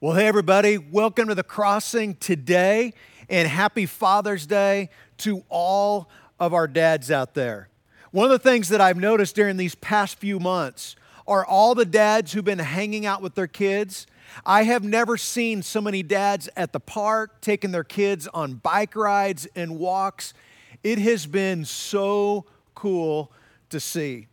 Well, 0.00 0.16
hey, 0.16 0.26
everybody, 0.26 0.76
welcome 0.76 1.28
to 1.28 1.36
the 1.36 1.44
crossing 1.44 2.16
today, 2.16 2.94
and 3.30 3.48
happy 3.48 3.86
Father's 3.86 4.44
Day 4.44 4.90
to 5.18 5.44
all 5.48 6.10
of 6.38 6.52
our 6.52 6.66
dads 6.66 7.12
out 7.12 7.34
there. 7.34 7.68
One 8.10 8.24
of 8.24 8.32
the 8.32 8.40
things 8.40 8.68
that 8.70 8.80
I've 8.80 8.96
noticed 8.96 9.36
during 9.36 9.56
these 9.56 9.76
past 9.76 10.18
few 10.18 10.40
months 10.40 10.96
are 11.28 11.46
all 11.46 11.76
the 11.76 11.86
dads 11.86 12.32
who've 12.32 12.44
been 12.44 12.58
hanging 12.58 13.06
out 13.06 13.22
with 13.22 13.36
their 13.36 13.46
kids. 13.46 14.06
I 14.44 14.64
have 14.64 14.82
never 14.82 15.16
seen 15.16 15.62
so 15.62 15.80
many 15.80 16.02
dads 16.02 16.50
at 16.56 16.72
the 16.72 16.80
park 16.80 17.40
taking 17.40 17.70
their 17.70 17.84
kids 17.84 18.26
on 18.34 18.54
bike 18.54 18.96
rides 18.96 19.46
and 19.54 19.78
walks. 19.78 20.34
It 20.82 20.98
has 20.98 21.24
been 21.24 21.64
so 21.64 22.46
cool 22.74 23.32
to 23.70 23.78
see. 23.78 24.26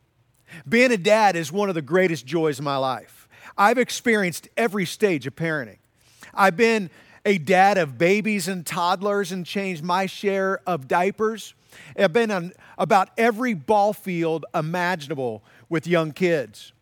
Being 0.67 0.91
a 0.91 0.97
dad 0.97 1.35
is 1.35 1.51
one 1.51 1.69
of 1.69 1.75
the 1.75 1.83
greatest 1.83 2.25
joys 2.25 2.57
of 2.57 2.65
my 2.65 2.77
life. 2.77 3.20
I've 3.57 3.77
experienced 3.77 4.49
every 4.57 4.85
stage 4.85 5.27
of 5.27 5.35
parenting. 5.35 5.77
I've 6.33 6.57
been 6.57 6.89
a 7.25 7.37
dad 7.37 7.77
of 7.77 7.97
babies 7.97 8.47
and 8.47 8.65
toddlers 8.65 9.31
and 9.31 9.45
changed 9.45 9.83
my 9.83 10.05
share 10.05 10.61
of 10.65 10.87
diapers. 10.87 11.53
I've 11.97 12.13
been 12.13 12.31
on 12.31 12.53
about 12.77 13.09
every 13.17 13.53
ball 13.53 13.93
field 13.93 14.45
imaginable 14.53 15.43
with 15.69 15.87
young 15.87 16.11
kids. 16.11 16.73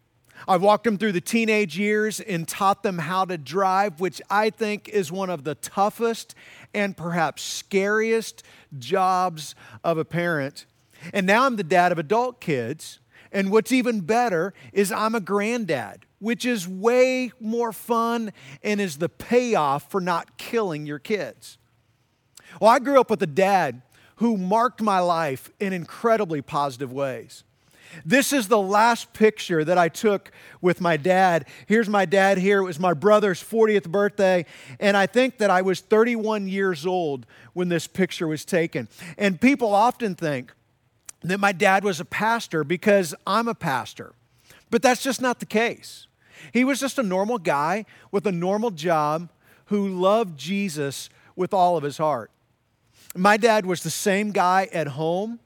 I've 0.48 0.62
walked 0.62 0.86
them 0.86 0.98
through 0.98 1.12
the 1.12 1.22
teenage 1.22 1.78
years 1.78 2.20
and 2.22 2.48
taught 2.48 2.82
them 2.84 3.00
how 3.00 3.26
to 3.26 3.38
drive, 3.38 4.00
which 4.00 4.22
I 4.30 4.50
think 4.50 4.88
is 4.88 5.12
one 5.12 5.30
of 5.30 5.44
the 5.44 5.56
toughest 5.56 6.34
and 6.74 6.96
perhaps 6.96 7.44
scariest 7.44 8.44
jobs 8.78 9.54
of 9.84 9.98
a 9.98 10.06
parent. 10.06 10.66
And 11.14 11.26
now 11.28 11.46
I'm 11.46 11.56
the 11.56 11.64
dad 11.64 11.92
of 11.92 12.00
adult 12.00 12.40
kids. 12.40 13.00
And 13.32 13.52
what's 13.52 13.72
even 13.72 14.02
better 14.02 14.54
is 14.74 14.92
I'm 14.92 15.16
a 15.16 15.20
granddad 15.20 16.06
which 16.20 16.46
is 16.46 16.68
way 16.68 17.32
more 17.40 17.72
fun 17.72 18.32
and 18.64 18.80
is 18.80 18.98
the 18.98 19.10
payoff 19.10 19.90
for 19.90 20.00
not 20.02 20.38
killing 20.38 20.86
your 20.86 21.00
kids. 21.00 21.58
Well, 22.60 22.70
I 22.70 22.80
grew 22.80 23.00
up 23.00 23.10
with 23.10 23.22
a 23.24 23.28
dad 23.28 23.82
who 24.18 24.38
marked 24.38 24.82
my 24.82 25.00
life 25.00 25.50
in 25.60 25.72
incredibly 25.72 26.42
positive 26.42 26.92
ways. 26.92 27.44
This 28.06 28.34
is 28.34 28.48
the 28.48 28.62
last 28.62 29.14
picture 29.14 29.64
that 29.64 29.78
I 29.78 29.90
took 29.90 30.32
with 30.62 30.80
my 30.80 30.96
dad. 30.96 31.48
Here's 31.66 31.90
my 31.90 32.06
dad 32.06 32.38
here. 32.38 32.60
It 32.60 32.66
was 32.66 32.80
my 32.80 32.94
brother's 32.94 33.42
40th 33.42 33.90
birthday, 33.90 34.46
and 34.80 34.96
I 34.96 35.08
think 35.08 35.40
that 35.40 35.50
I 35.50 35.64
was 35.64 35.80
31 35.80 36.48
years 36.48 36.86
old 36.86 37.26
when 37.54 37.70
this 37.70 37.88
picture 37.88 38.28
was 38.28 38.46
taken. 38.46 38.90
And 39.18 39.42
people 39.42 39.74
often 39.74 40.14
think 40.14 40.54
that 41.22 41.40
my 41.40 41.52
dad 41.52 41.84
was 41.84 42.00
a 42.00 42.06
pastor 42.06 42.64
because 42.64 43.14
I'm 43.28 43.48
a 43.48 43.56
pastor, 43.56 44.14
but 44.70 44.82
that's 44.82 45.04
just 45.04 45.22
not 45.22 45.40
the 45.40 45.46
case. 45.46 46.08
He 46.54 46.64
was 46.64 46.80
just 46.80 46.98
a 46.98 47.04
normal 47.04 47.38
guy 47.38 47.86
with 48.12 48.26
a 48.26 48.32
normal 48.32 48.72
job 48.72 49.30
who 49.66 49.88
loved 49.88 50.38
Jesus 50.38 51.10
with 51.36 51.54
all 51.54 51.78
of 51.78 51.84
his 51.84 51.98
heart. 51.98 52.32
My 53.16 53.38
dad 53.38 53.66
was 53.66 53.84
the 53.84 53.90
same 53.90 54.32
guy 54.32 54.70
at 54.72 54.88
home 54.88 55.40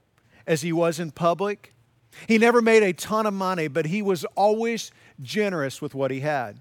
as 0.46 0.62
he 0.62 0.72
was 0.72 1.00
in 1.00 1.12
public. 1.12 1.74
He 2.28 2.38
never 2.38 2.62
made 2.62 2.84
a 2.84 2.94
ton 2.94 3.26
of 3.26 3.34
money, 3.34 3.68
but 3.68 3.88
he 3.88 4.02
was 4.02 4.26
always 4.36 4.92
generous 5.22 5.82
with 5.82 5.96
what 5.96 6.12
he 6.12 6.20
had. 6.20 6.60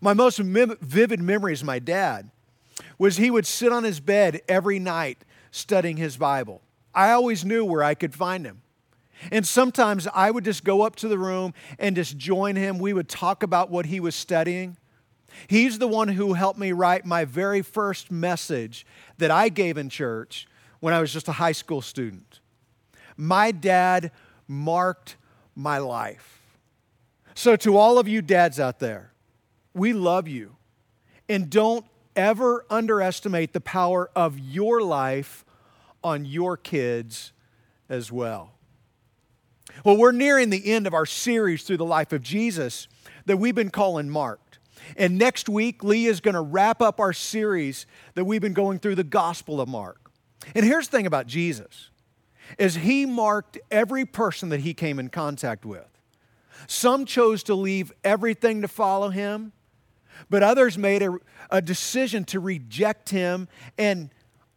My 0.00 0.14
most 0.14 0.38
vivid 0.38 1.20
memories 1.20 1.60
of 1.60 1.66
my 1.66 1.78
dad 1.78 2.30
was 2.98 3.16
he 3.16 3.30
would 3.30 3.46
sit 3.46 3.72
on 3.72 3.84
his 3.84 4.00
bed 4.00 4.40
every 4.48 4.78
night 4.78 5.18
studying 5.50 5.96
his 5.96 6.16
Bible. 6.16 6.62
I 6.94 7.10
always 7.10 7.44
knew 7.44 7.64
where 7.64 7.82
I 7.82 7.94
could 7.94 8.14
find 8.14 8.44
him. 8.46 8.62
And 9.30 9.46
sometimes 9.46 10.06
I 10.12 10.30
would 10.30 10.44
just 10.44 10.64
go 10.64 10.82
up 10.82 10.96
to 10.96 11.08
the 11.08 11.18
room 11.18 11.54
and 11.78 11.96
just 11.96 12.16
join 12.16 12.56
him. 12.56 12.78
We 12.78 12.92
would 12.92 13.08
talk 13.08 13.42
about 13.42 13.70
what 13.70 13.86
he 13.86 14.00
was 14.00 14.14
studying. 14.14 14.76
He's 15.48 15.78
the 15.78 15.88
one 15.88 16.08
who 16.08 16.34
helped 16.34 16.58
me 16.58 16.72
write 16.72 17.04
my 17.04 17.24
very 17.24 17.62
first 17.62 18.10
message 18.10 18.86
that 19.18 19.30
I 19.30 19.48
gave 19.48 19.76
in 19.76 19.88
church 19.88 20.46
when 20.80 20.94
I 20.94 21.00
was 21.00 21.12
just 21.12 21.28
a 21.28 21.32
high 21.32 21.52
school 21.52 21.80
student. 21.80 22.40
My 23.16 23.50
dad 23.50 24.10
marked 24.46 25.16
my 25.54 25.78
life. 25.78 26.40
So, 27.34 27.56
to 27.56 27.76
all 27.76 27.98
of 27.98 28.06
you 28.06 28.22
dads 28.22 28.60
out 28.60 28.78
there, 28.78 29.12
we 29.72 29.92
love 29.92 30.28
you. 30.28 30.56
And 31.28 31.50
don't 31.50 31.84
ever 32.14 32.64
underestimate 32.70 33.52
the 33.52 33.60
power 33.60 34.10
of 34.14 34.38
your 34.38 34.82
life 34.82 35.44
on 36.04 36.24
your 36.24 36.56
kids 36.56 37.32
as 37.88 38.12
well. 38.12 38.52
Well, 39.84 39.96
we're 39.96 40.12
nearing 40.12 40.50
the 40.50 40.72
end 40.72 40.86
of 40.86 40.94
our 40.94 41.06
series 41.06 41.64
through 41.64 41.78
the 41.78 41.84
life 41.84 42.12
of 42.12 42.22
Jesus 42.22 42.86
that 43.26 43.38
we've 43.38 43.54
been 43.54 43.70
calling 43.70 44.08
Marked. 44.08 44.58
And 44.96 45.18
next 45.18 45.48
week, 45.48 45.82
Lee 45.82 46.06
is 46.06 46.20
going 46.20 46.34
to 46.34 46.40
wrap 46.40 46.82
up 46.82 47.00
our 47.00 47.12
series 47.12 47.86
that 48.14 48.24
we've 48.24 48.42
been 48.42 48.52
going 48.52 48.78
through 48.78 48.96
the 48.96 49.04
Gospel 49.04 49.60
of 49.60 49.68
Mark. 49.68 50.10
And 50.54 50.64
here's 50.64 50.88
the 50.88 50.96
thing 50.96 51.06
about 51.06 51.26
Jesus 51.26 51.90
is 52.58 52.74
he 52.74 53.06
marked 53.06 53.58
every 53.70 54.04
person 54.04 54.50
that 54.50 54.60
he 54.60 54.74
came 54.74 54.98
in 54.98 55.08
contact 55.08 55.64
with. 55.64 55.88
Some 56.66 57.06
chose 57.06 57.42
to 57.44 57.54
leave 57.54 57.90
everything 58.04 58.60
to 58.60 58.68
follow 58.68 59.08
him, 59.08 59.52
but 60.28 60.42
others 60.42 60.76
made 60.76 61.02
a, 61.02 61.16
a 61.50 61.62
decision 61.62 62.24
to 62.26 62.40
reject 62.40 63.08
him 63.08 63.48
and 63.78 64.10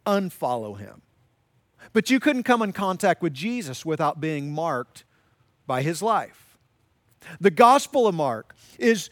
unfollow 0.06 0.78
him. 0.78 1.00
But 1.92 2.10
you 2.10 2.20
couldn't 2.20 2.42
come 2.42 2.62
in 2.62 2.72
contact 2.72 3.22
with 3.22 3.34
Jesus 3.34 3.84
without 3.84 4.20
being 4.20 4.52
marked 4.52 5.04
by 5.66 5.82
his 5.82 6.02
life. 6.02 6.56
The 7.40 7.50
Gospel 7.50 8.06
of 8.06 8.14
Mark 8.14 8.54
is, 8.78 9.10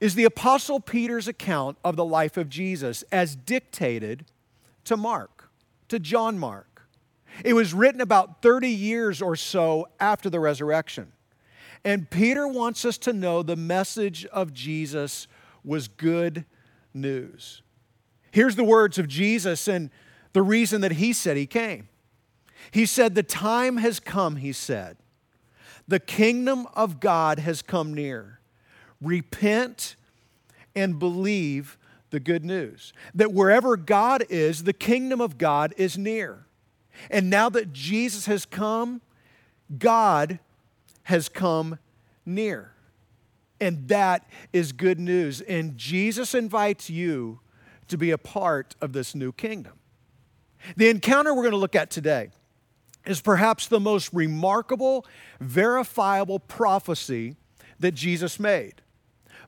is 0.00 0.14
the 0.14 0.24
Apostle 0.24 0.80
Peter's 0.80 1.28
account 1.28 1.78
of 1.84 1.96
the 1.96 2.04
life 2.04 2.36
of 2.36 2.48
Jesus 2.48 3.02
as 3.12 3.36
dictated 3.36 4.24
to 4.84 4.96
Mark, 4.96 5.50
to 5.88 5.98
John 5.98 6.38
Mark. 6.38 6.88
It 7.44 7.54
was 7.54 7.72
written 7.72 8.00
about 8.00 8.42
30 8.42 8.68
years 8.68 9.22
or 9.22 9.36
so 9.36 9.88
after 9.98 10.28
the 10.28 10.40
resurrection. 10.40 11.12
And 11.84 12.08
Peter 12.10 12.46
wants 12.46 12.84
us 12.84 12.98
to 12.98 13.12
know 13.12 13.42
the 13.42 13.56
message 13.56 14.24
of 14.26 14.52
Jesus 14.52 15.26
was 15.64 15.88
good 15.88 16.44
news. 16.94 17.62
Here's 18.30 18.56
the 18.56 18.64
words 18.64 18.98
of 18.98 19.08
Jesus 19.08 19.66
and 19.68 19.90
the 20.32 20.42
reason 20.42 20.80
that 20.82 20.92
he 20.92 21.12
said 21.12 21.36
he 21.36 21.46
came. 21.46 21.88
He 22.70 22.86
said, 22.86 23.14
The 23.14 23.22
time 23.22 23.78
has 23.78 24.00
come, 24.00 24.36
he 24.36 24.52
said, 24.52 24.96
the 25.88 26.00
kingdom 26.00 26.66
of 26.74 27.00
God 27.00 27.38
has 27.38 27.62
come 27.62 27.92
near. 27.92 28.40
Repent 29.00 29.96
and 30.74 30.98
believe 30.98 31.76
the 32.10 32.20
good 32.20 32.44
news 32.44 32.92
that 33.14 33.32
wherever 33.32 33.76
God 33.76 34.24
is, 34.28 34.64
the 34.64 34.72
kingdom 34.72 35.20
of 35.20 35.38
God 35.38 35.74
is 35.76 35.98
near. 35.98 36.46
And 37.10 37.30
now 37.30 37.48
that 37.48 37.72
Jesus 37.72 38.26
has 38.26 38.44
come, 38.44 39.00
God 39.78 40.38
has 41.04 41.28
come 41.28 41.78
near. 42.24 42.72
And 43.60 43.88
that 43.88 44.28
is 44.52 44.72
good 44.72 45.00
news. 45.00 45.40
And 45.42 45.76
Jesus 45.76 46.34
invites 46.34 46.90
you 46.90 47.40
to 47.88 47.96
be 47.96 48.10
a 48.10 48.18
part 48.18 48.76
of 48.80 48.92
this 48.92 49.14
new 49.14 49.32
kingdom. 49.32 49.74
The 50.76 50.88
encounter 50.88 51.34
we're 51.34 51.42
going 51.42 51.52
to 51.52 51.58
look 51.58 51.76
at 51.76 51.90
today 51.90 52.30
is 53.06 53.20
perhaps 53.20 53.66
the 53.66 53.80
most 53.80 54.12
remarkable, 54.12 55.06
verifiable 55.40 56.38
prophecy 56.38 57.36
that 57.80 57.92
Jesus 57.92 58.38
made. 58.38 58.74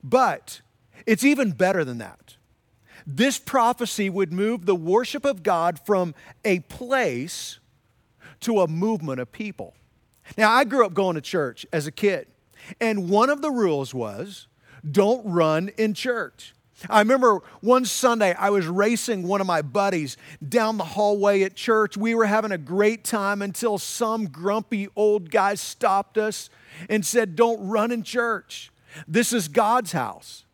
But 0.03 0.61
it's 1.05 1.23
even 1.23 1.51
better 1.51 1.85
than 1.85 1.97
that. 1.99 2.35
This 3.07 3.37
prophecy 3.37 4.09
would 4.09 4.33
move 4.33 4.65
the 4.65 4.75
worship 4.75 5.25
of 5.25 5.43
God 5.43 5.79
from 5.79 6.15
a 6.43 6.59
place 6.61 7.59
to 8.41 8.61
a 8.61 8.67
movement 8.67 9.19
of 9.19 9.31
people. 9.31 9.75
Now, 10.37 10.51
I 10.51 10.63
grew 10.63 10.85
up 10.85 10.93
going 10.93 11.15
to 11.15 11.21
church 11.21 11.65
as 11.71 11.85
a 11.85 11.91
kid, 11.91 12.27
and 12.81 13.09
one 13.09 13.29
of 13.29 13.41
the 13.41 13.51
rules 13.51 13.93
was 13.93 14.47
don't 14.89 15.25
run 15.25 15.69
in 15.77 15.93
church. 15.93 16.54
I 16.89 16.99
remember 16.99 17.39
one 17.61 17.85
Sunday 17.85 18.33
I 18.33 18.49
was 18.49 18.67
racing 18.67 19.23
one 19.23 19.39
of 19.39 19.47
my 19.47 19.61
buddies 19.61 20.17
down 20.47 20.77
the 20.77 20.83
hallway 20.83 21.43
at 21.43 21.55
church. 21.55 21.95
We 21.95 22.13
were 22.15 22.25
having 22.25 22.51
a 22.51 22.57
great 22.57 23.03
time 23.03 23.41
until 23.41 23.77
some 23.77 24.25
grumpy 24.27 24.89
old 24.95 25.31
guy 25.31 25.55
stopped 25.55 26.17
us 26.17 26.49
and 26.89 27.05
said, 27.05 27.35
Don't 27.35 27.65
run 27.67 27.91
in 27.91 28.03
church. 28.03 28.71
This 29.07 29.31
is 29.31 29.47
God's 29.47 29.93
house. 29.93 30.45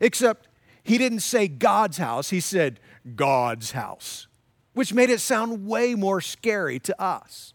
Except 0.00 0.48
he 0.82 0.98
didn't 0.98 1.20
say 1.20 1.46
God's 1.46 1.98
house, 1.98 2.30
he 2.30 2.40
said 2.40 2.80
God's 3.14 3.72
house, 3.72 4.26
which 4.72 4.94
made 4.94 5.10
it 5.10 5.20
sound 5.20 5.66
way 5.66 5.94
more 5.94 6.20
scary 6.20 6.78
to 6.80 7.00
us. 7.00 7.52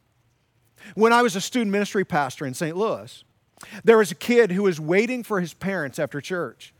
When 0.95 1.11
I 1.11 1.21
was 1.21 1.35
a 1.35 1.41
student 1.41 1.71
ministry 1.71 2.05
pastor 2.05 2.45
in 2.45 2.53
St. 2.53 2.75
Louis, 2.75 3.23
there 3.83 3.97
was 3.97 4.11
a 4.11 4.15
kid 4.15 4.51
who 4.51 4.63
was 4.63 4.79
waiting 4.79 5.23
for 5.23 5.41
his 5.41 5.53
parents 5.53 5.99
after 5.99 6.21
church 6.21 6.73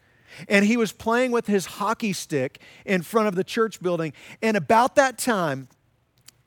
and 0.47 0.65
he 0.65 0.77
was 0.77 0.91
playing 0.91 1.31
with 1.31 1.47
his 1.47 1.65
hockey 1.65 2.13
stick 2.13 2.59
in 2.85 3.01
front 3.01 3.27
of 3.27 3.35
the 3.35 3.43
church 3.43 3.81
building. 3.81 4.13
And 4.41 4.57
about 4.57 4.95
that 4.95 5.17
time, 5.17 5.67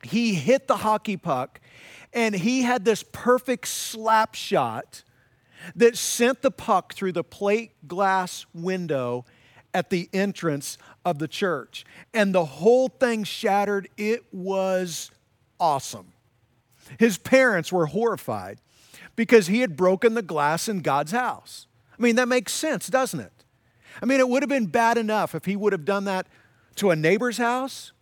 he 0.03 0.35
hit 0.35 0.67
the 0.67 0.79
hockey 0.79 1.17
puck 1.17 1.61
and 2.13 2.35
he 2.35 2.63
had 2.63 2.85
this 2.85 3.05
perfect 3.13 3.67
slap 3.67 4.35
shot 4.35 5.03
that 5.75 5.97
sent 5.97 6.43
the 6.43 6.51
puck 6.51 6.95
through 6.95 7.13
the 7.13 7.25
plate 7.25 7.73
glass 7.87 8.47
window 8.55 9.25
at 9.73 9.91
the 9.91 10.09
entrance 10.13 10.79
of 11.05 11.19
the 11.19 11.29
church. 11.29 11.85
And 12.13 12.35
the 12.35 12.45
whole 12.45 12.89
thing 12.89 13.25
shattered. 13.25 13.89
It 13.97 14.25
was 14.33 15.11
awesome. 15.59 16.13
His 16.99 17.19
parents 17.19 17.73
were 17.73 17.87
horrified 17.87 18.61
because 19.17 19.49
he 19.49 19.61
had 19.61 19.77
broken 19.77 20.15
the 20.15 20.23
glass 20.23 20.69
in 20.69 20.81
God's 20.81 21.13
house. 21.13 21.67
I 21.99 22.03
mean, 22.03 22.17
that 22.17 22.29
makes 22.29 22.53
sense, 22.53 22.89
doesn't 22.89 23.21
it? 23.21 23.33
I 24.03 24.07
mean, 24.07 24.21
it 24.21 24.29
would 24.29 24.43
have 24.43 24.49
been 24.49 24.67
bad 24.67 24.99
enough 24.99 25.35
if 25.35 25.45
he 25.45 25.57
would 25.57 25.73
have 25.73 25.85
done 25.85 26.05
that 26.05 26.27
to 26.77 26.91
a 26.91 26.97
neighbor's 26.97 27.39
house, 27.39 27.93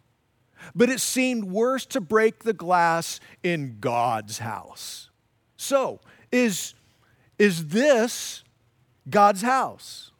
but 0.74 0.88
it 0.88 1.00
seemed 1.00 1.44
worse 1.44 1.84
to 1.86 2.00
break 2.00 2.44
the 2.44 2.52
glass 2.52 3.20
in 3.42 3.78
God's 3.80 4.38
house. 4.38 5.10
So, 5.56 6.00
is, 6.30 6.74
is 7.38 7.68
this 7.68 8.44
God's 9.08 9.42
house? 9.42 10.10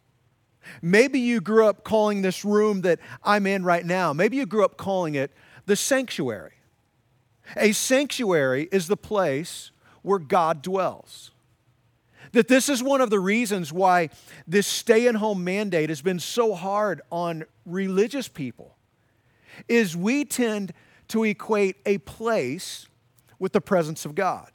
Maybe 0.80 1.18
you 1.18 1.40
grew 1.40 1.66
up 1.66 1.84
calling 1.84 2.22
this 2.22 2.44
room 2.44 2.82
that 2.82 3.00
I'm 3.22 3.46
in 3.46 3.64
right 3.64 3.84
now, 3.84 4.12
maybe 4.12 4.36
you 4.36 4.46
grew 4.46 4.64
up 4.64 4.76
calling 4.76 5.14
it 5.14 5.32
the 5.66 5.76
sanctuary. 5.76 6.52
A 7.56 7.72
sanctuary 7.72 8.68
is 8.70 8.86
the 8.86 8.96
place 8.96 9.72
where 10.02 10.18
God 10.18 10.62
dwells. 10.62 11.31
That 12.30 12.48
this 12.48 12.68
is 12.68 12.82
one 12.82 13.00
of 13.00 13.10
the 13.10 13.20
reasons 13.20 13.72
why 13.72 14.10
this 14.46 14.66
stay 14.66 15.08
at 15.08 15.16
home 15.16 15.44
mandate 15.44 15.88
has 15.88 16.00
been 16.00 16.20
so 16.20 16.54
hard 16.54 17.02
on 17.10 17.44
religious 17.66 18.28
people 18.28 18.76
is 19.68 19.96
we 19.96 20.24
tend 20.24 20.72
to 21.08 21.24
equate 21.24 21.76
a 21.84 21.98
place 21.98 22.86
with 23.38 23.52
the 23.52 23.60
presence 23.60 24.04
of 24.04 24.14
God. 24.14 24.50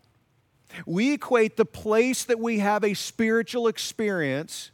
We 0.86 1.14
equate 1.14 1.56
the 1.56 1.66
place 1.66 2.24
that 2.26 2.40
we 2.40 2.60
have 2.60 2.84
a 2.84 2.94
spiritual 2.94 3.68
experience 3.68 4.72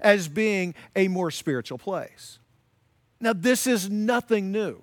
as 0.00 0.28
being 0.28 0.74
a 0.96 1.08
more 1.08 1.30
spiritual 1.30 1.78
place. 1.78 2.38
Now, 3.20 3.32
this 3.32 3.66
is 3.66 3.90
nothing 3.90 4.50
new. 4.50 4.82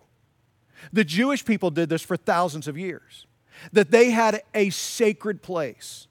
The 0.93 1.03
Jewish 1.03 1.45
people 1.45 1.69
did 1.69 1.89
this 1.89 2.01
for 2.01 2.17
thousands 2.17 2.67
of 2.67 2.77
years, 2.77 3.25
that 3.71 3.91
they 3.91 4.11
had 4.11 4.41
a 4.53 4.69
sacred 4.71 5.41
place. 5.41 6.07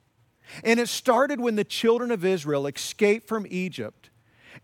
And 0.64 0.80
it 0.80 0.88
started 0.88 1.40
when 1.40 1.56
the 1.56 1.64
children 1.64 2.10
of 2.10 2.24
Israel 2.24 2.66
escaped 2.66 3.28
from 3.28 3.46
Egypt 3.50 4.10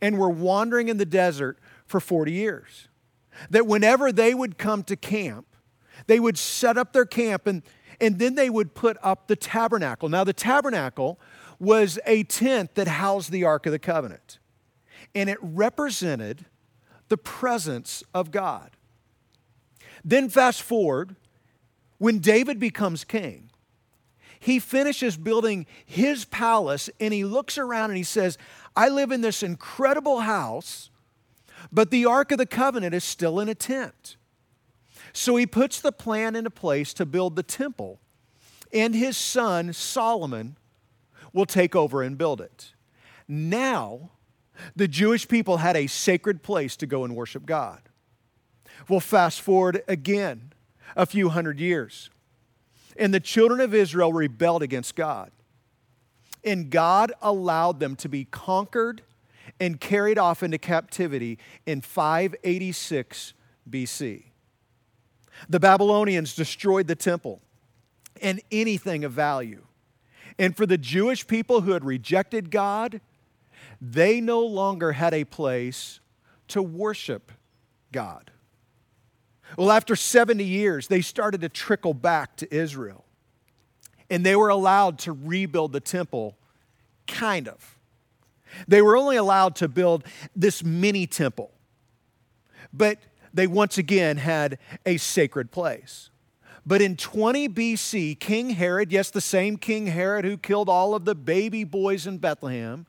and 0.01 0.19
were 0.19 0.31
wandering 0.31 0.89
in 0.89 0.99
the 0.99 1.07
desert 1.07 1.59
for 1.87 2.01
40 2.01 2.33
years. 2.33 2.89
That 3.51 3.67
whenever 3.67 4.13
they 4.13 4.35
would 4.35 4.59
come 4.59 4.83
to 4.85 4.97
camp, 4.97 5.47
they 6.07 6.21
would 6.21 6.39
set 6.39 6.77
up 6.77 6.93
their 6.93 7.05
camp 7.05 7.47
and, 7.47 7.63
and 8.01 8.19
then 8.19 8.35
they 8.35 8.51
would 8.51 8.75
put 8.75 8.97
up 9.03 9.27
the 9.27 9.37
tabernacle. 9.37 10.09
Now, 10.09 10.25
the 10.25 10.33
tabernacle 10.33 11.19
was 11.59 11.99
a 12.07 12.23
tent 12.25 12.75
that 12.75 12.89
housed 12.89 13.31
the 13.31 13.45
Ark 13.45 13.67
of 13.67 13.73
the 13.73 13.79
Covenant, 13.79 14.39
and 15.15 15.31
it 15.31 15.39
represented 15.41 16.45
the 17.09 17.17
presence 17.17 18.03
of 18.13 18.31
God. 18.31 18.73
Then, 20.05 20.29
fast 20.29 20.63
forward, 20.63 21.17
when 21.99 22.19
David 22.19 22.59
becomes 22.59 23.05
king, 23.05 23.46
he 24.47 24.61
finishes 24.61 25.17
building 25.17 25.67
his 25.85 26.25
palace 26.25 26.89
and 27.01 27.13
he 27.13 27.25
looks 27.25 27.59
around 27.59 27.91
and 27.91 27.97
he 27.97 28.05
says, 28.05 28.39
I 28.77 28.89
live 28.89 29.11
in 29.11 29.21
this 29.21 29.43
incredible 29.43 30.21
house, 30.21 30.89
but 31.73 31.91
the 31.91 32.07
Ark 32.07 32.31
of 32.31 32.39
the 32.39 32.47
Covenant 32.47 32.95
is 32.95 33.03
still 33.03 33.41
in 33.41 33.49
a 33.49 33.57
tent. 33.57 34.17
So 35.13 35.35
he 35.35 35.47
puts 35.47 35.81
the 35.81 35.91
plan 35.91 36.37
into 36.37 36.51
place 36.51 36.95
to 36.95 37.05
build 37.05 37.35
the 37.35 37.43
temple, 37.43 37.99
and 38.73 38.95
his 38.95 39.17
son 39.17 39.73
Solomon 39.73 40.57
will 41.33 41.47
take 41.47 41.75
over 41.75 42.01
and 42.01 42.17
build 42.17 42.41
it. 42.41 42.73
Now, 43.27 44.11
the 44.77 44.87
Jewish 44.87 45.27
people 45.27 45.57
had 45.57 45.77
a 45.77 45.89
sacred 45.89 46.45
place 46.45 46.77
to 46.77 46.87
go 46.87 47.03
and 47.03 47.17
worship 47.17 47.47
God. 47.47 47.81
We'll 48.89 49.01
fast 49.01 49.41
forward 49.41 49.83
again 49.89 50.53
a 50.95 51.05
few 51.05 51.31
hundred 51.31 51.59
years. 51.59 52.11
And 52.99 53.13
the 53.13 53.21
children 53.21 53.61
of 53.61 53.75
Israel 53.75 54.13
rebelled 54.13 54.63
against 54.63 54.97
God. 54.97 55.31
And 56.45 56.71
God 56.71 57.13
allowed 57.21 57.81
them 57.81 57.97
to 57.97 58.09
be 58.09 58.25
conquered 58.25 59.03
and 59.59 59.81
carried 59.81 60.19
off 60.19 60.43
into 60.43 60.59
captivity 60.59 61.39
in 61.67 61.81
586 61.81 63.35
BC. 63.69 64.25
The 65.49 65.61
Babylonians 65.61 66.35
destroyed 66.35 66.87
the 66.87 66.95
temple 66.95 67.41
and 68.23 68.41
anything 68.51 69.05
of 69.05 69.13
value. 69.13 69.63
And 70.39 70.57
for 70.57 70.67
the 70.67 70.79
Jewish 70.79 71.27
people 71.27 71.63
who 71.63 71.73
had 71.73 71.85
rejected 71.85 72.51
God, 72.51 73.01
they 73.81 74.21
no 74.21 74.41
longer 74.41 74.93
had 74.93 75.15
a 75.15 75.25
place 75.25 76.01
to 76.49 76.63
worship 76.63 77.33
God. 77.93 78.31
Well, 79.57 79.71
after 79.71 79.97
70 79.97 80.45
years, 80.45 80.89
they 80.89 81.01
started 81.01 81.41
to 81.43 81.49
trickle 81.49 81.95
back 81.95 82.37
to 82.37 82.55
Israel. 82.55 83.05
And 84.11 84.25
they 84.25 84.37
were 84.37 84.49
allowed 84.49 84.99
to 85.01 85.13
rebuild 85.13 85.73
the 85.73 85.81
temple, 85.81 86.37
kind 87.07 87.49
of. 87.49 87.79
They 88.69 88.83
were 88.83 88.97
only 88.97 89.17
allowed 89.17 89.57
to 89.57 89.69
build 89.69 90.05
this 90.35 90.63
mini 90.63 91.07
temple. 91.07 91.51
But 92.73 92.99
they 93.33 93.47
once 93.47 93.79
again 93.79 94.17
had 94.17 94.59
a 94.85 94.97
sacred 94.97 95.51
place. 95.51 96.11
But 96.65 96.83
in 96.83 96.97
20 96.97 97.49
BC, 97.49 98.19
King 98.19 98.51
Herod, 98.51 98.91
yes, 98.91 99.11
the 99.11 99.21
same 99.21 99.57
King 99.57 99.87
Herod 99.87 100.25
who 100.25 100.37
killed 100.37 100.69
all 100.69 100.95
of 100.95 101.05
the 101.05 101.15
baby 101.15 101.63
boys 101.63 102.07
in 102.07 102.19
Bethlehem, 102.19 102.87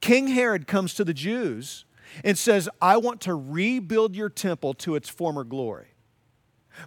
King 0.00 0.28
Herod 0.28 0.66
comes 0.66 0.94
to 0.94 1.04
the 1.04 1.14
Jews 1.14 1.84
and 2.24 2.36
says, 2.36 2.68
I 2.80 2.96
want 2.96 3.22
to 3.22 3.34
rebuild 3.34 4.14
your 4.14 4.28
temple 4.28 4.74
to 4.74 4.94
its 4.94 5.08
former 5.08 5.44
glory. 5.44 5.88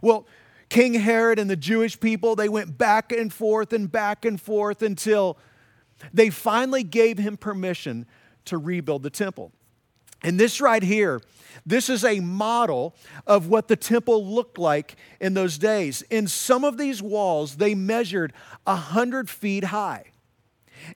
Well, 0.02 0.28
King 0.70 0.96
Herod 0.96 1.40
and 1.40 1.50
the 1.50 1.56
Jewish 1.56 2.00
people, 2.00 2.36
they 2.36 2.50
went 2.50 2.78
back 2.78 3.12
and 3.12 3.32
forth 3.32 3.74
and 3.74 3.92
back 3.92 4.26
and 4.26 4.42
forth 4.42 4.82
until 4.82 5.38
they 6.14 6.30
finally 6.30 6.84
gave 6.84 7.18
him 7.18 7.38
permission 7.38 8.06
to 8.46 8.58
rebuild 8.58 9.04
the 9.04 9.10
temple. 9.10 9.52
And 10.24 10.40
this 10.40 10.62
right 10.62 10.82
here, 10.82 11.22
this 11.66 11.90
is 11.90 12.04
a 12.04 12.20
model 12.22 12.96
of 13.28 13.48
what 13.48 13.68
the 13.68 13.76
temple 13.76 14.26
looked 14.26 14.58
like 14.58 14.96
in 15.20 15.34
those 15.34 15.58
days. 15.58 16.02
In 16.04 16.28
some 16.28 16.64
of 16.64 16.78
these 16.78 17.02
walls, 17.02 17.58
they 17.58 17.76
measured 17.76 18.34
100 18.64 19.30
feet 19.30 19.66
high. 19.66 20.06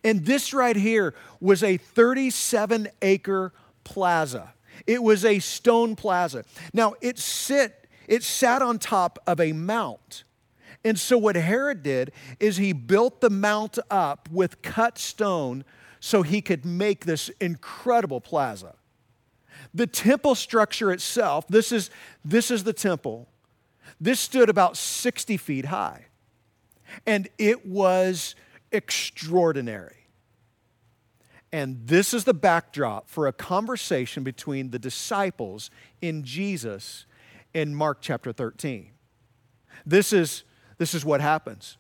And 0.04 0.26
this 0.26 0.54
right 0.54 0.76
here 0.76 1.14
was 1.40 1.64
a 1.64 1.78
37 1.78 2.88
acre 3.02 3.54
plaza. 3.88 4.54
It 4.86 5.02
was 5.02 5.24
a 5.26 5.40
stone 5.40 5.96
plaza. 5.96 6.44
Now, 6.74 6.94
it 7.02 7.18
sit 7.18 7.88
it 8.08 8.24
sat 8.24 8.62
on 8.62 8.80
top 8.80 9.20
of 9.28 9.40
a 9.40 9.52
mount. 9.52 10.24
And 10.84 10.98
so 10.98 11.18
what 11.18 11.36
Herod 11.36 11.84
did 11.84 12.12
is 12.40 12.58
he 12.58 12.72
built 12.72 13.20
the 13.20 13.30
mount 13.30 13.78
up 13.92 14.30
with 14.32 14.62
cut 14.62 14.98
stone 14.98 15.66
so 16.00 16.22
he 16.22 16.42
could 16.42 16.66
make 16.66 17.06
this 17.06 17.30
incredible 17.42 18.22
plaza. 18.22 18.76
The 19.74 19.88
temple 19.88 20.36
structure 20.36 20.92
itself, 20.92 21.48
this 21.48 21.72
is, 21.72 21.90
this 22.24 22.50
is 22.50 22.64
the 22.64 22.74
temple. 22.74 23.28
This 24.00 24.20
stood 24.20 24.50
about 24.50 24.78
60 24.78 25.36
feet 25.38 25.66
high. 25.66 26.06
And 27.06 27.28
it 27.38 27.66
was 27.66 28.36
extraordinary. 28.72 29.97
And 31.58 31.88
this 31.88 32.14
is 32.14 32.24
the 32.24 32.36
backdrop 32.36 33.10
for 33.10 33.26
a 33.26 33.34
conversation 33.34 34.24
between 34.24 34.70
the 34.70 34.78
disciples 34.78 35.72
in 36.04 36.24
Jesus 36.24 37.08
in 37.52 37.74
Mark 37.74 37.98
chapter 38.00 38.32
13. 38.32 38.92
This 39.84 40.14
is, 40.14 40.44
this 40.78 40.94
is 40.94 41.04
what 41.04 41.20
happens. 41.20 41.80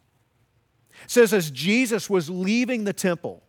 It 1.03 1.11
says, 1.11 1.31
as 1.31 1.51
Jesus 1.51 2.09
was 2.09 2.27
leaving 2.27 2.85
the 2.85 2.91
temple, 2.91 3.43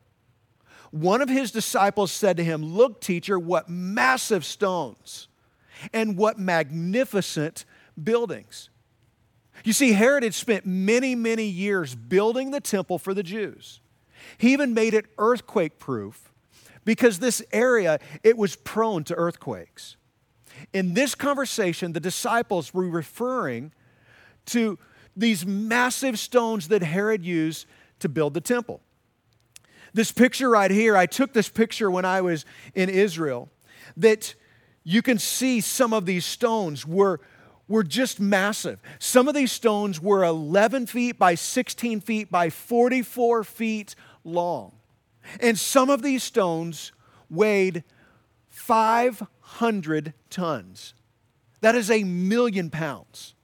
one 0.91 1.23
of 1.23 1.31
his 1.31 1.51
disciples 1.51 2.13
said 2.13 2.37
to 2.37 2.45
him, 2.45 2.63
Look, 2.63 3.01
teacher, 3.01 3.39
what 3.39 3.71
massive 3.71 4.45
stones 4.45 5.29
and 5.95 6.19
what 6.19 6.39
magnificent 6.39 7.65
buildings. 8.05 8.69
You 9.65 9.73
see, 9.73 9.93
Herod 9.93 10.25
had 10.25 10.35
spent 10.35 10.67
many, 10.67 11.15
many 11.15 11.47
years 11.47 11.95
building 11.95 12.51
the 12.51 12.61
temple 12.61 12.99
for 12.99 13.15
the 13.15 13.23
Jews. 13.23 13.81
He 14.37 14.53
even 14.53 14.75
made 14.75 14.95
it 14.95 15.07
earthquake 15.17 15.79
proof 15.79 16.33
because 16.85 17.19
this 17.19 17.43
area 17.53 17.99
it 18.23 18.37
was 18.37 18.57
prone 18.57 19.05
to 19.05 19.15
earthquakes. 19.15 19.97
In 20.73 20.95
this 20.95 21.15
conversation, 21.15 21.93
the 21.93 22.01
disciples 22.01 22.75
were 22.75 22.89
referring 22.89 23.73
to 24.47 24.79
these 25.17 25.45
massive 25.45 26.19
stones 26.19 26.69
that 26.69 26.83
Herod 26.83 27.25
used 27.25 27.67
to 28.01 28.09
build 28.09 28.35
the 28.35 28.41
temple. 28.41 28.81
This 29.93 30.13
picture 30.13 30.51
right 30.51 30.71
here, 30.71 30.97
I 30.97 31.07
took 31.07 31.33
this 31.33 31.49
picture 31.49 31.91
when 31.91 32.05
I 32.05 32.21
was 32.21 32.45
in 32.75 32.89
Israel, 32.89 33.49
that 33.97 34.35
you 34.85 35.03
can 35.03 35.19
see 35.19 35.61
some 35.61 35.93
of 35.93 36.07
these 36.07 36.25
stones 36.25 36.87
were, 36.87 37.21
were 37.67 37.83
just 37.83 38.21
massive. 38.21 38.81
Some 38.99 39.29
of 39.29 39.35
these 39.35 39.53
stones 39.53 40.01
were 40.01 40.25
11 40.25 40.87
feet 40.87 41.19
by 41.19 41.35
16 41.35 42.01
feet 42.01 42.31
by 42.31 42.49
44 42.51 43.45
feet 43.45 43.95
long. 44.29 44.73
And 45.41 45.59
some 45.59 45.91
of 45.91 46.03
these 46.03 46.23
stones 46.23 46.93
weighed 47.29 47.85
500 48.49 50.15
tons. 50.31 50.95
That 51.61 51.75
is 51.75 51.91
a 51.91 52.05
million 52.05 52.71
pounds. 52.71 53.35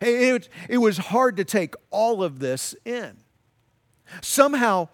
It, 0.00 0.48
it, 0.68 0.78
was 0.78 0.98
hard 0.98 1.36
to 1.36 1.44
take 1.44 1.74
all 1.90 2.22
of 2.22 2.40
this 2.40 2.74
in. 2.84 3.18
Somehow, 4.22 4.88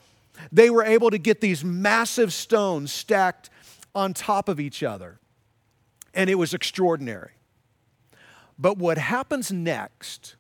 they 0.53 0.69
were 0.69 0.85
able 0.85 1.11
to 1.11 1.19
get 1.19 1.41
these 1.41 1.65
massive 1.65 2.33
stones 2.33 2.93
stacked 2.93 3.49
on 3.95 4.13
top 4.13 4.49
of 4.49 4.61
each 4.61 4.83
other, 4.83 5.19
and 6.13 6.29
it 6.29 6.35
was 6.35 6.53
extraordinary. 6.53 7.33
But 8.59 8.77
what 8.77 8.99
happens 8.99 9.51
next 9.51 10.37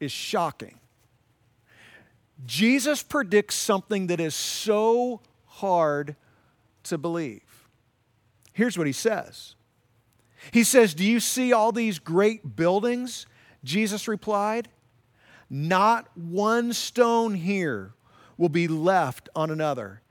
is 0.00 0.10
shocking. 0.10 0.80
Jesus 2.44 3.02
predicts 3.02 3.54
something 3.54 4.08
that 4.08 4.20
is 4.20 4.34
so 4.34 5.20
hard 5.46 6.16
to 6.84 6.98
believe. 6.98 7.68
Here's 8.52 8.76
what 8.76 8.86
he 8.86 8.92
says 8.92 9.54
He 10.50 10.64
says, 10.64 10.94
Do 10.94 11.04
you 11.04 11.20
see 11.20 11.52
all 11.52 11.72
these 11.72 11.98
great 11.98 12.56
buildings? 12.56 13.26
Jesus 13.64 14.08
replied, 14.08 14.68
Not 15.48 16.08
one 16.16 16.72
stone 16.72 17.34
here 17.34 17.94
will 18.36 18.48
be 18.48 18.66
left 18.66 19.28
on 19.36 19.50
another. 19.50 20.02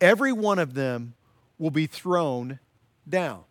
Every 0.00 0.32
one 0.32 0.58
of 0.58 0.74
them 0.74 1.14
will 1.58 1.70
be 1.70 1.86
thrown 1.86 2.58
down. 3.08 3.44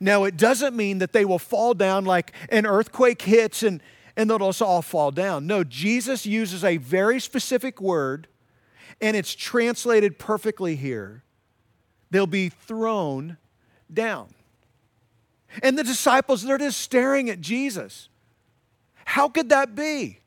Now, 0.00 0.24
it 0.24 0.36
doesn't 0.36 0.74
mean 0.74 0.98
that 0.98 1.12
they 1.12 1.24
will 1.24 1.38
fall 1.38 1.74
down 1.74 2.04
like 2.04 2.32
an 2.48 2.66
earthquake 2.66 3.22
hits 3.22 3.62
and, 3.62 3.82
and 4.16 4.28
they'll 4.28 4.38
just 4.38 4.62
all 4.62 4.82
fall 4.82 5.10
down. 5.10 5.46
No, 5.46 5.64
Jesus 5.64 6.26
uses 6.26 6.64
a 6.64 6.76
very 6.76 7.20
specific 7.20 7.80
word, 7.80 8.28
and 9.00 9.16
it's 9.16 9.34
translated 9.34 10.18
perfectly 10.18 10.76
here. 10.76 11.22
They'll 12.10 12.26
be 12.26 12.48
thrown 12.48 13.38
down. 13.92 14.34
And 15.62 15.78
the 15.78 15.84
disciples, 15.84 16.42
they're 16.42 16.58
just 16.58 16.80
staring 16.80 17.30
at 17.30 17.40
Jesus. 17.40 18.08
How 19.04 19.28
could 19.28 19.48
that 19.50 19.74
be? 19.74 20.20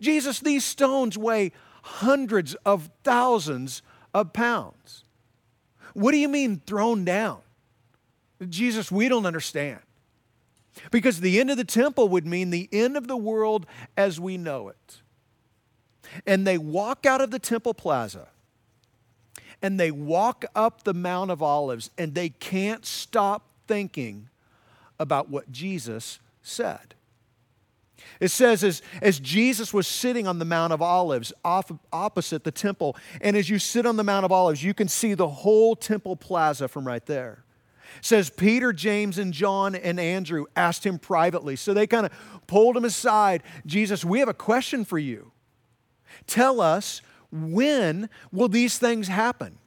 Jesus, 0.00 0.40
these 0.40 0.64
stones 0.64 1.16
weigh 1.16 1.52
hundreds 1.82 2.54
of 2.66 2.90
thousands 3.04 3.82
of 4.12 4.32
pounds. 4.32 5.04
What 5.94 6.12
do 6.12 6.18
you 6.18 6.28
mean 6.28 6.60
thrown 6.66 7.04
down? 7.04 7.40
Jesus, 8.48 8.90
we 8.90 9.08
don't 9.08 9.26
understand. 9.26 9.80
Because 10.90 11.20
the 11.20 11.38
end 11.38 11.50
of 11.50 11.56
the 11.56 11.64
temple 11.64 12.08
would 12.08 12.26
mean 12.26 12.50
the 12.50 12.68
end 12.72 12.96
of 12.96 13.06
the 13.06 13.16
world 13.16 13.66
as 13.96 14.18
we 14.18 14.36
know 14.36 14.68
it. 14.68 15.02
And 16.26 16.46
they 16.46 16.58
walk 16.58 17.06
out 17.06 17.20
of 17.20 17.30
the 17.30 17.38
temple 17.38 17.74
plaza 17.74 18.28
and 19.62 19.78
they 19.78 19.90
walk 19.90 20.44
up 20.54 20.82
the 20.82 20.92
Mount 20.92 21.30
of 21.30 21.42
Olives 21.42 21.90
and 21.96 22.14
they 22.14 22.28
can't 22.28 22.84
stop 22.84 23.48
thinking 23.66 24.28
about 24.98 25.30
what 25.30 25.50
Jesus 25.52 26.18
said. 26.42 26.94
It 28.18 28.28
says, 28.28 28.64
as, 28.64 28.82
as 29.00 29.20
Jesus 29.20 29.72
was 29.72 29.86
sitting 29.86 30.26
on 30.26 30.38
the 30.38 30.44
Mount 30.44 30.72
of 30.72 30.82
Olives 30.82 31.32
off, 31.44 31.70
opposite 31.92 32.44
the 32.44 32.50
temple, 32.50 32.96
and 33.20 33.36
as 33.36 33.48
you 33.48 33.58
sit 33.58 33.86
on 33.86 33.96
the 33.96 34.04
Mount 34.04 34.24
of 34.24 34.32
Olives, 34.32 34.62
you 34.62 34.74
can 34.74 34.88
see 34.88 35.14
the 35.14 35.28
whole 35.28 35.76
temple 35.76 36.16
plaza 36.16 36.66
from 36.66 36.86
right 36.86 37.04
there. 37.06 37.44
Says 38.00 38.30
Peter, 38.30 38.72
James, 38.72 39.18
and 39.18 39.32
John 39.32 39.74
and 39.74 40.00
Andrew 40.00 40.46
asked 40.56 40.84
him 40.84 40.98
privately. 40.98 41.56
So 41.56 41.74
they 41.74 41.86
kind 41.86 42.06
of 42.06 42.12
pulled 42.46 42.76
him 42.76 42.84
aside. 42.84 43.42
Jesus, 43.66 44.04
we 44.04 44.18
have 44.20 44.28
a 44.28 44.34
question 44.34 44.84
for 44.84 44.98
you. 44.98 45.32
Tell 46.26 46.60
us 46.60 47.02
when 47.30 48.08
will 48.30 48.48
these 48.48 48.78
things 48.78 49.08
happen? 49.08 49.58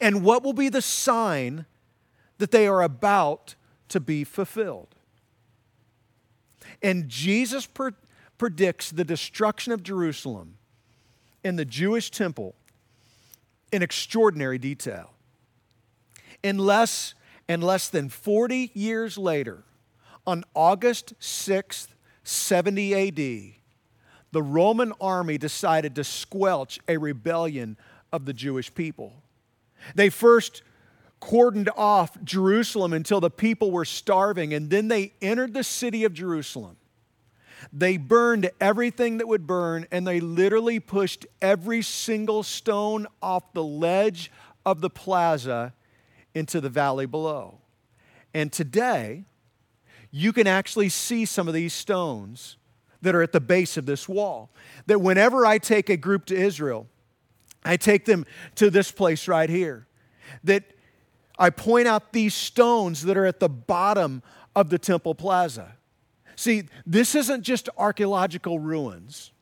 And 0.00 0.22
what 0.22 0.42
will 0.42 0.52
be 0.52 0.68
the 0.68 0.82
sign 0.82 1.66
that 2.38 2.50
they 2.50 2.66
are 2.66 2.82
about 2.82 3.54
to 3.88 4.00
be 4.00 4.24
fulfilled? 4.24 4.94
And 6.82 7.08
Jesus 7.08 7.66
pre- 7.66 7.92
predicts 8.36 8.90
the 8.90 9.04
destruction 9.04 9.72
of 9.72 9.82
Jerusalem 9.82 10.58
and 11.42 11.58
the 11.58 11.64
Jewish 11.64 12.10
temple 12.10 12.54
in 13.72 13.82
extraordinary 13.82 14.58
detail. 14.58 15.12
In 16.42 16.58
less, 16.58 17.14
in 17.48 17.60
less 17.60 17.88
than 17.88 18.08
40 18.08 18.70
years 18.74 19.18
later, 19.18 19.64
on 20.26 20.44
August 20.54 21.18
6th, 21.20 21.88
70 22.22 22.94
AD, 22.94 23.54
the 24.30 24.42
Roman 24.42 24.92
army 25.00 25.38
decided 25.38 25.94
to 25.94 26.04
squelch 26.04 26.78
a 26.86 26.98
rebellion 26.98 27.76
of 28.12 28.26
the 28.26 28.34
Jewish 28.34 28.72
people. 28.74 29.22
They 29.94 30.10
first 30.10 30.62
cordoned 31.20 31.68
off 31.76 32.22
Jerusalem 32.22 32.92
until 32.92 33.20
the 33.20 33.30
people 33.30 33.70
were 33.70 33.84
starving, 33.84 34.54
and 34.54 34.70
then 34.70 34.88
they 34.88 35.12
entered 35.20 35.54
the 35.54 35.64
city 35.64 36.04
of 36.04 36.12
Jerusalem. 36.12 36.76
They 37.72 37.96
burned 37.96 38.50
everything 38.60 39.18
that 39.18 39.26
would 39.26 39.46
burn, 39.46 39.86
and 39.90 40.06
they 40.06 40.20
literally 40.20 40.78
pushed 40.78 41.26
every 41.42 41.82
single 41.82 42.42
stone 42.42 43.06
off 43.20 43.52
the 43.52 43.64
ledge 43.64 44.30
of 44.64 44.80
the 44.80 44.90
plaza 44.90 45.72
into 46.38 46.60
the 46.60 46.70
valley 46.70 47.04
below. 47.04 47.58
And 48.32 48.52
today, 48.52 49.24
you 50.10 50.32
can 50.32 50.46
actually 50.46 50.88
see 50.88 51.24
some 51.24 51.48
of 51.48 51.54
these 51.54 51.74
stones 51.74 52.56
that 53.02 53.14
are 53.14 53.22
at 53.22 53.32
the 53.32 53.40
base 53.40 53.76
of 53.76 53.86
this 53.86 54.08
wall. 54.08 54.50
That 54.86 55.00
whenever 55.00 55.44
I 55.44 55.58
take 55.58 55.90
a 55.90 55.96
group 55.96 56.24
to 56.26 56.36
Israel, 56.36 56.86
I 57.64 57.76
take 57.76 58.04
them 58.04 58.24
to 58.54 58.70
this 58.70 58.90
place 58.90 59.28
right 59.28 59.50
here. 59.50 59.86
That 60.44 60.64
I 61.38 61.50
point 61.50 61.88
out 61.88 62.12
these 62.12 62.34
stones 62.34 63.02
that 63.02 63.16
are 63.16 63.26
at 63.26 63.40
the 63.40 63.48
bottom 63.48 64.22
of 64.54 64.70
the 64.70 64.78
temple 64.78 65.14
plaza. 65.14 65.76
See, 66.36 66.64
this 66.86 67.14
isn't 67.14 67.42
just 67.42 67.68
archaeological 67.76 68.58
ruins. 68.58 69.32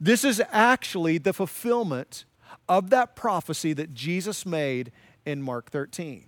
This 0.00 0.24
is 0.24 0.42
actually 0.50 1.18
the 1.18 1.32
fulfillment 1.32 2.24
of 2.68 2.90
that 2.90 3.16
prophecy 3.16 3.72
that 3.72 3.92
Jesus 3.92 4.46
made 4.46 4.92
in 5.26 5.42
Mark 5.42 5.70
13. 5.70 6.26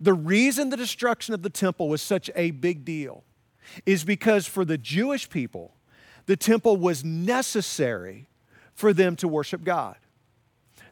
The 0.00 0.14
reason 0.14 0.70
the 0.70 0.76
destruction 0.76 1.34
of 1.34 1.42
the 1.42 1.50
temple 1.50 1.88
was 1.88 2.02
such 2.02 2.30
a 2.34 2.50
big 2.52 2.84
deal 2.84 3.24
is 3.86 4.04
because 4.04 4.46
for 4.46 4.64
the 4.64 4.78
Jewish 4.78 5.28
people, 5.28 5.74
the 6.26 6.36
temple 6.36 6.76
was 6.76 7.04
necessary 7.04 8.28
for 8.74 8.92
them 8.92 9.16
to 9.16 9.28
worship 9.28 9.64
God. 9.64 9.96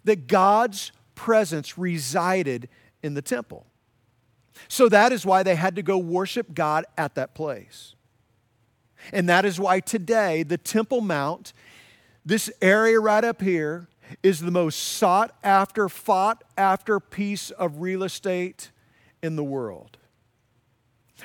That 0.05 0.27
God's 0.27 0.93
presence 1.15 1.77
resided 1.77 2.69
in 3.03 3.15
the 3.15 3.23
temple. 3.23 3.67
So 4.67 4.89
that 4.89 5.13
is 5.13 5.25
why 5.25 5.43
they 5.43 5.55
had 5.55 5.77
to 5.77 5.83
go 5.83 5.99
worship 5.99 6.55
God 6.55 6.85
at 6.97 7.15
that 7.15 7.35
place. 7.35 7.95
And 9.13 9.29
that 9.29 9.45
is 9.45 9.61
why 9.61 9.81
today 9.81 10.43
the 10.43 10.59
Temple 10.59 11.01
Mount, 11.01 11.53
this 12.25 12.51
area 12.61 12.99
right 12.99 13.25
up 13.25 13.41
here, 13.41 13.89
is 14.23 14.41
the 14.41 14.51
most 14.51 14.77
sought 14.77 15.37
after, 15.43 15.89
fought 15.89 16.45
after 16.57 17.01
piece 17.01 17.51
of 17.51 17.81
real 17.81 18.03
estate 18.03 18.71
in 19.23 19.37
the 19.37 19.45
world. 19.45 19.99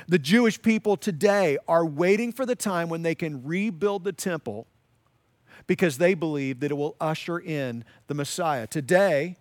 The 0.07 0.19
Jewish 0.19 0.61
people 0.61 0.97
today 0.97 1.57
are 1.67 1.85
waiting 1.85 2.31
for 2.31 2.45
the 2.45 2.55
time 2.55 2.89
when 2.89 3.03
they 3.03 3.15
can 3.15 3.43
rebuild 3.43 4.03
the 4.03 4.13
temple 4.13 4.67
because 5.67 5.97
they 5.97 6.13
believe 6.13 6.59
that 6.59 6.71
it 6.71 6.75
will 6.75 6.95
usher 6.99 7.39
in 7.39 7.85
the 8.07 8.13
Messiah. 8.13 8.67
Today, 8.67 9.37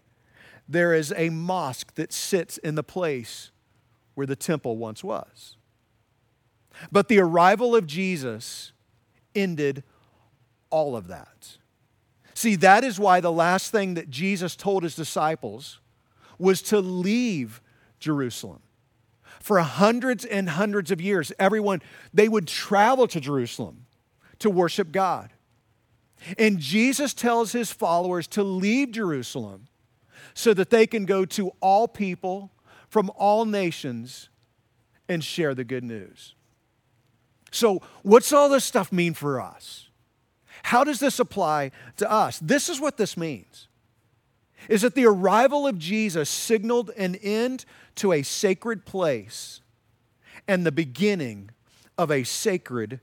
there 0.69 0.95
is 0.95 1.13
a 1.17 1.31
mosque 1.31 1.95
that 1.95 2.13
sits 2.13 2.59
in 2.59 2.75
the 2.75 2.83
place 2.83 3.51
where 4.15 4.27
the 4.27 4.37
temple 4.37 4.77
once 4.77 5.03
was. 5.03 5.57
But 6.91 7.09
the 7.09 7.19
arrival 7.19 7.75
of 7.75 7.87
Jesus 7.87 8.73
ended 9.35 9.83
all 10.71 10.97
of 10.97 11.09
that. 11.09 11.59
See, 12.43 12.57
that 12.57 12.83
is 12.83 12.99
why 12.99 13.21
the 13.21 13.31
last 13.31 13.71
thing 13.71 13.95
that 13.95 14.11
Jesus 14.11 14.57
told 14.57 14.83
his 14.83 14.97
disciples 14.97 15.79
was 16.41 16.61
to 16.63 16.81
leave 16.81 17.63
Jerusalem. 18.01 18.63
For 19.39 19.61
hundreds 19.61 20.25
and 20.25 20.49
hundreds 20.49 20.91
of 20.91 21.01
years, 21.01 21.31
everyone, 21.39 21.83
they 22.13 22.29
would 22.29 22.49
travel 22.49 23.07
to 23.07 23.21
Jerusalem 23.21 23.87
to 24.41 24.51
worship 24.51 24.91
God. 24.91 25.33
And 26.37 26.59
Jesus 26.59 27.15
tells 27.15 27.53
his 27.53 27.71
followers 27.71 28.27
to 28.27 28.43
leave 28.43 28.91
Jerusalem 28.91 29.69
so 30.35 30.53
that 30.53 30.71
they 30.71 30.89
can 30.89 31.05
go 31.05 31.25
to 31.27 31.53
all 31.61 31.87
people 31.87 32.51
from 32.89 33.09
all 33.15 33.45
nations 33.45 34.31
and 35.09 35.23
share 35.23 35.55
the 35.55 35.63
good 35.63 35.85
news. 35.85 36.35
So, 37.53 37.83
what's 38.03 38.33
all 38.33 38.49
this 38.49 38.65
stuff 38.65 38.91
mean 38.91 39.15
for 39.15 39.41
us? 39.41 39.91
How 40.63 40.85
does 40.85 41.01
this 41.01 41.19
apply 41.19 41.71
to 41.97 42.11
us? 42.11 42.39
This 42.39 42.69
is 42.69 42.81
what 42.81 42.97
this 42.97 43.17
means. 43.17 43.69
Is 44.69 44.83
that 44.83 44.95
the 44.95 45.07
arrival 45.07 45.67
of 45.67 45.79
Jesus 45.79 46.31
signaled 46.31 46.91
an 46.97 47.17
end 47.17 47.65
to 47.97 48.13
a 48.13 48.23
sacred 48.23 48.87
place 48.87 49.61
and 50.47 50.65
the 50.65 50.73
beginning 50.73 51.51
of 51.99 52.11
a 52.11 52.25
sacred 52.25 53.01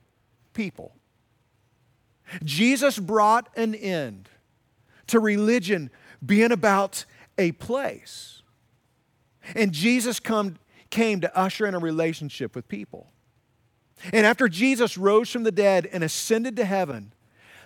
people. 0.54 0.96
Jesus 2.44 2.98
brought 3.00 3.50
an 3.56 3.76
end 3.76 4.30
to 5.08 5.20
religion 5.20 5.90
being 6.26 6.52
about 6.52 7.06
a 7.38 7.52
place. 7.54 8.42
And 9.56 9.72
Jesus 9.72 10.20
come, 10.20 10.58
came 10.90 11.22
to 11.22 11.38
usher 11.38 11.66
in 11.66 11.74
a 11.74 11.80
relationship 11.80 12.56
with 12.56 12.68
people. 12.68 13.12
And 14.14 14.26
after 14.26 14.48
Jesus 14.48 14.98
rose 14.98 15.30
from 15.30 15.44
the 15.44 15.52
dead 15.52 15.88
and 15.92 16.04
ascended 16.04 16.56
to 16.58 16.66
heaven, 16.66 17.14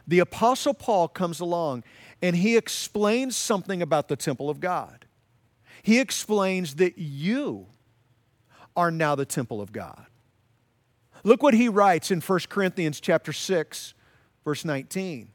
the 0.07 0.19
Apostle 0.19 0.74
Paul 0.74 1.07
comes 1.07 1.39
along 1.39 1.83
and 2.22 2.36
he 2.36 2.57
explains 2.57 3.36
something 3.36 3.81
about 3.81 4.07
the 4.07 4.15
temple 4.15 4.50
of 4.50 4.60
God. 4.60 5.05
He 5.81 6.00
explains 6.00 6.75
that 6.75 6.98
you 6.98 7.67
are 8.75 8.91
now 8.91 9.15
the 9.15 9.25
temple 9.25 9.62
of 9.62 9.72
God. 9.72 10.05
Look 11.24 11.43
what 11.43 11.53
he 11.53 11.69
writes 11.69 12.12
in 12.12 12.22
1 12.22 12.39
Corinthians 12.50 13.00
chapter 13.00 13.33
6 13.33 13.93
verse 14.43 14.65
19. 14.65 15.29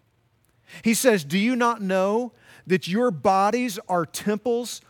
He 0.82 0.92
says, 0.92 1.25
"Do 1.25 1.38
you 1.38 1.56
not 1.56 1.80
know 1.80 2.32
that 2.66 2.87
your 2.87 3.10
bodies 3.10 3.78
are 3.88 4.04
temples 4.04 4.82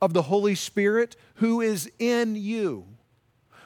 of 0.00 0.12
the 0.12 0.22
Holy 0.22 0.54
Spirit 0.54 1.16
who 1.34 1.60
is 1.60 1.90
in 1.98 2.34
you, 2.34 2.86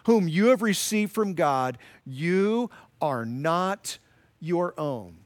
whom 0.06 0.28
you 0.28 0.46
have 0.46 0.62
received 0.62 1.12
from 1.12 1.34
God. 1.34 1.78
You 2.04 2.70
are 3.00 3.24
not 3.24 3.98
your 4.40 4.78
own. 4.78 5.18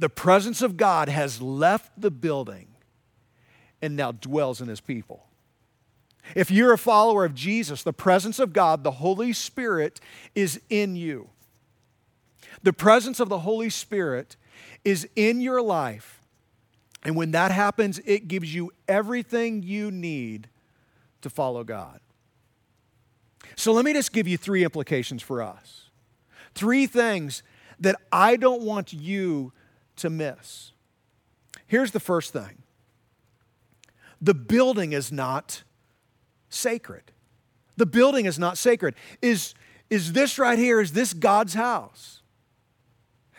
The 0.00 0.08
presence 0.08 0.62
of 0.62 0.76
God 0.76 1.08
has 1.08 1.40
left 1.40 2.00
the 2.00 2.10
building 2.10 2.68
and 3.80 3.94
now 3.94 4.10
dwells 4.10 4.60
in 4.60 4.66
his 4.66 4.80
people. 4.80 5.26
If 6.34 6.50
you're 6.50 6.72
a 6.72 6.78
follower 6.78 7.24
of 7.24 7.34
Jesus, 7.34 7.82
the 7.82 7.92
presence 7.92 8.38
of 8.38 8.52
God, 8.52 8.82
the 8.82 8.90
Holy 8.92 9.32
Spirit, 9.32 10.00
is 10.34 10.60
in 10.68 10.96
you. 10.96 11.30
The 12.62 12.72
presence 12.72 13.20
of 13.20 13.28
the 13.28 13.38
Holy 13.38 13.70
Spirit 13.70 14.36
is 14.84 15.08
in 15.14 15.40
your 15.40 15.62
life 15.62 16.20
and 17.02 17.16
when 17.16 17.30
that 17.30 17.50
happens, 17.50 17.98
it 18.04 18.28
gives 18.28 18.54
you 18.54 18.72
everything 18.86 19.62
you 19.62 19.90
need 19.90 20.48
to 21.22 21.30
follow 21.30 21.64
God. 21.64 22.00
So 23.56 23.72
let 23.72 23.84
me 23.84 23.92
just 23.92 24.12
give 24.12 24.28
you 24.28 24.36
three 24.36 24.64
implications 24.64 25.22
for 25.22 25.42
us. 25.42 25.90
Three 26.54 26.86
things 26.86 27.42
that 27.78 27.96
I 28.12 28.36
don't 28.36 28.62
want 28.62 28.92
you 28.92 29.52
to 30.00 30.10
miss. 30.10 30.72
Here's 31.66 31.92
the 31.92 32.00
first 32.00 32.32
thing 32.32 32.62
the 34.20 34.34
building 34.34 34.92
is 34.92 35.10
not 35.10 35.62
sacred. 36.48 37.12
The 37.76 37.86
building 37.86 38.26
is 38.26 38.38
not 38.38 38.58
sacred. 38.58 38.94
Is, 39.22 39.54
is 39.88 40.12
this 40.12 40.38
right 40.38 40.58
here, 40.58 40.80
is 40.80 40.92
this 40.92 41.14
God's 41.14 41.54
house? 41.54 42.20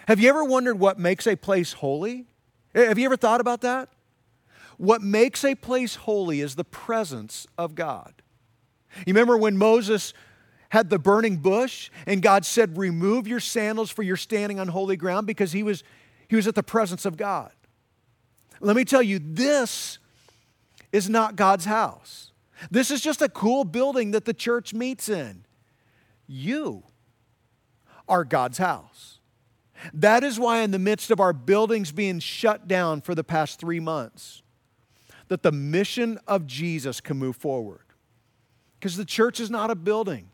Have 0.07 0.19
you 0.19 0.29
ever 0.29 0.43
wondered 0.43 0.79
what 0.79 0.97
makes 0.97 1.27
a 1.27 1.35
place 1.35 1.73
holy? 1.73 2.25
Eh, 2.73 2.87
have 2.87 2.97
you 2.97 3.05
ever 3.05 3.17
thought 3.17 3.41
about 3.41 3.61
that? 3.61 3.89
What 4.77 5.01
makes 5.03 5.45
a 5.45 5.53
place 5.53 5.95
holy 5.95 6.41
is 6.41 6.55
the 6.55 6.63
presence 6.63 7.45
of 7.57 7.75
God. 7.75 8.13
You 9.05 9.13
remember 9.13 9.37
when 9.37 9.57
Moses 9.57 10.13
had 10.69 10.89
the 10.89 10.97
burning 10.97 11.37
bush 11.37 11.91
and 12.07 12.21
God 12.21 12.45
said, 12.45 12.77
Remove 12.77 13.27
your 13.27 13.39
sandals 13.39 13.91
for 13.91 14.03
you're 14.03 14.17
standing 14.17 14.59
on 14.59 14.69
holy 14.69 14.95
ground 14.97 15.27
because 15.27 15.51
he 15.51 15.63
was, 15.63 15.83
he 16.31 16.37
was 16.37 16.47
at 16.47 16.55
the 16.55 16.63
presence 16.63 17.05
of 17.05 17.17
God. 17.17 17.51
Let 18.61 18.77
me 18.77 18.85
tell 18.85 19.01
you, 19.01 19.19
this 19.21 19.99
is 20.93 21.09
not 21.09 21.35
God's 21.35 21.65
house. 21.65 22.31
This 22.71 22.89
is 22.89 23.01
just 23.01 23.21
a 23.21 23.27
cool 23.27 23.65
building 23.65 24.11
that 24.11 24.23
the 24.23 24.33
church 24.33 24.73
meets 24.73 25.09
in. 25.09 25.43
You 26.27 26.83
are 28.07 28.23
God's 28.23 28.59
house. 28.59 29.19
That 29.93 30.23
is 30.23 30.39
why, 30.39 30.59
in 30.59 30.71
the 30.71 30.79
midst 30.79 31.11
of 31.11 31.19
our 31.19 31.33
buildings 31.33 31.91
being 31.91 32.19
shut 32.19 32.65
down 32.65 33.01
for 33.01 33.13
the 33.13 33.25
past 33.25 33.59
three 33.59 33.81
months, 33.81 34.41
that 35.27 35.43
the 35.43 35.51
mission 35.51 36.17
of 36.29 36.47
Jesus 36.47 37.01
can 37.01 37.17
move 37.17 37.35
forward. 37.35 37.83
Because 38.79 38.95
the 38.95 39.03
church 39.03 39.41
is 39.41 39.51
not 39.51 39.69
a 39.69 39.75
building, 39.75 40.29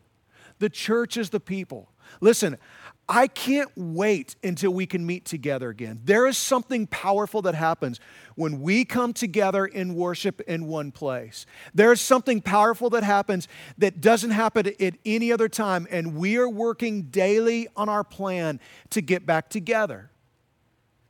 the 0.60 0.70
church 0.70 1.16
is 1.16 1.30
the 1.30 1.40
people. 1.40 1.90
Listen, 2.20 2.56
I 3.10 3.26
can't 3.26 3.70
wait 3.74 4.36
until 4.44 4.70
we 4.70 4.84
can 4.84 5.06
meet 5.06 5.24
together 5.24 5.70
again. 5.70 6.00
There 6.04 6.26
is 6.26 6.36
something 6.36 6.86
powerful 6.86 7.40
that 7.42 7.54
happens 7.54 8.00
when 8.34 8.60
we 8.60 8.84
come 8.84 9.14
together 9.14 9.64
in 9.64 9.94
worship 9.94 10.42
in 10.42 10.66
one 10.66 10.92
place. 10.92 11.46
There 11.72 11.90
is 11.90 12.02
something 12.02 12.42
powerful 12.42 12.90
that 12.90 13.04
happens 13.04 13.48
that 13.78 14.02
doesn't 14.02 14.32
happen 14.32 14.66
at 14.78 14.94
any 15.06 15.32
other 15.32 15.48
time, 15.48 15.88
and 15.90 16.16
we 16.16 16.36
are 16.36 16.50
working 16.50 17.04
daily 17.04 17.66
on 17.76 17.88
our 17.88 18.04
plan 18.04 18.60
to 18.90 19.00
get 19.00 19.24
back 19.24 19.48
together. 19.48 20.10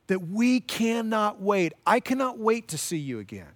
That 0.07 0.29
we 0.29 0.61
cannot 0.61 1.43
wait. 1.43 1.73
I 1.85 1.99
cannot 1.99 2.39
wait 2.39 2.69
to 2.69 2.79
see 2.79 2.97
you 2.97 3.19
again. 3.19 3.53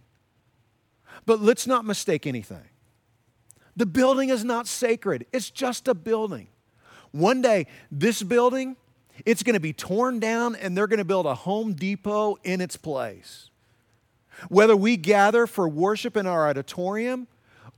But 1.27 1.41
let's 1.41 1.69
not 1.69 1.85
mistake 1.85 2.27
anything. 2.27 2.69
The 3.77 3.87
building 3.87 4.31
is 4.31 4.45
not 4.45 4.67
sacred, 4.67 5.27
it's 5.33 5.49
just 5.49 5.87
a 5.87 5.95
building. 5.95 6.49
One 7.13 7.43
day, 7.43 7.67
this 7.91 8.23
building, 8.23 8.77
it's 9.25 9.43
going 9.43 9.55
to 9.55 9.61
be 9.61 9.73
torn 9.73 10.19
down 10.19 10.57
and 10.57 10.77
they're 10.77 10.87
going 10.87 10.99
to 10.99 11.05
build 11.05 11.27
a 11.27 11.35
Home 11.35 11.75
Depot 11.75 12.39
in 12.43 12.61
its 12.61 12.77
place. 12.77 13.51
Whether 14.49 14.75
we 14.75 14.97
gather 14.97 15.47
for 15.47 15.69
worship 15.69 16.17
in 16.17 16.27
our 16.27 16.49
auditorium 16.49 17.29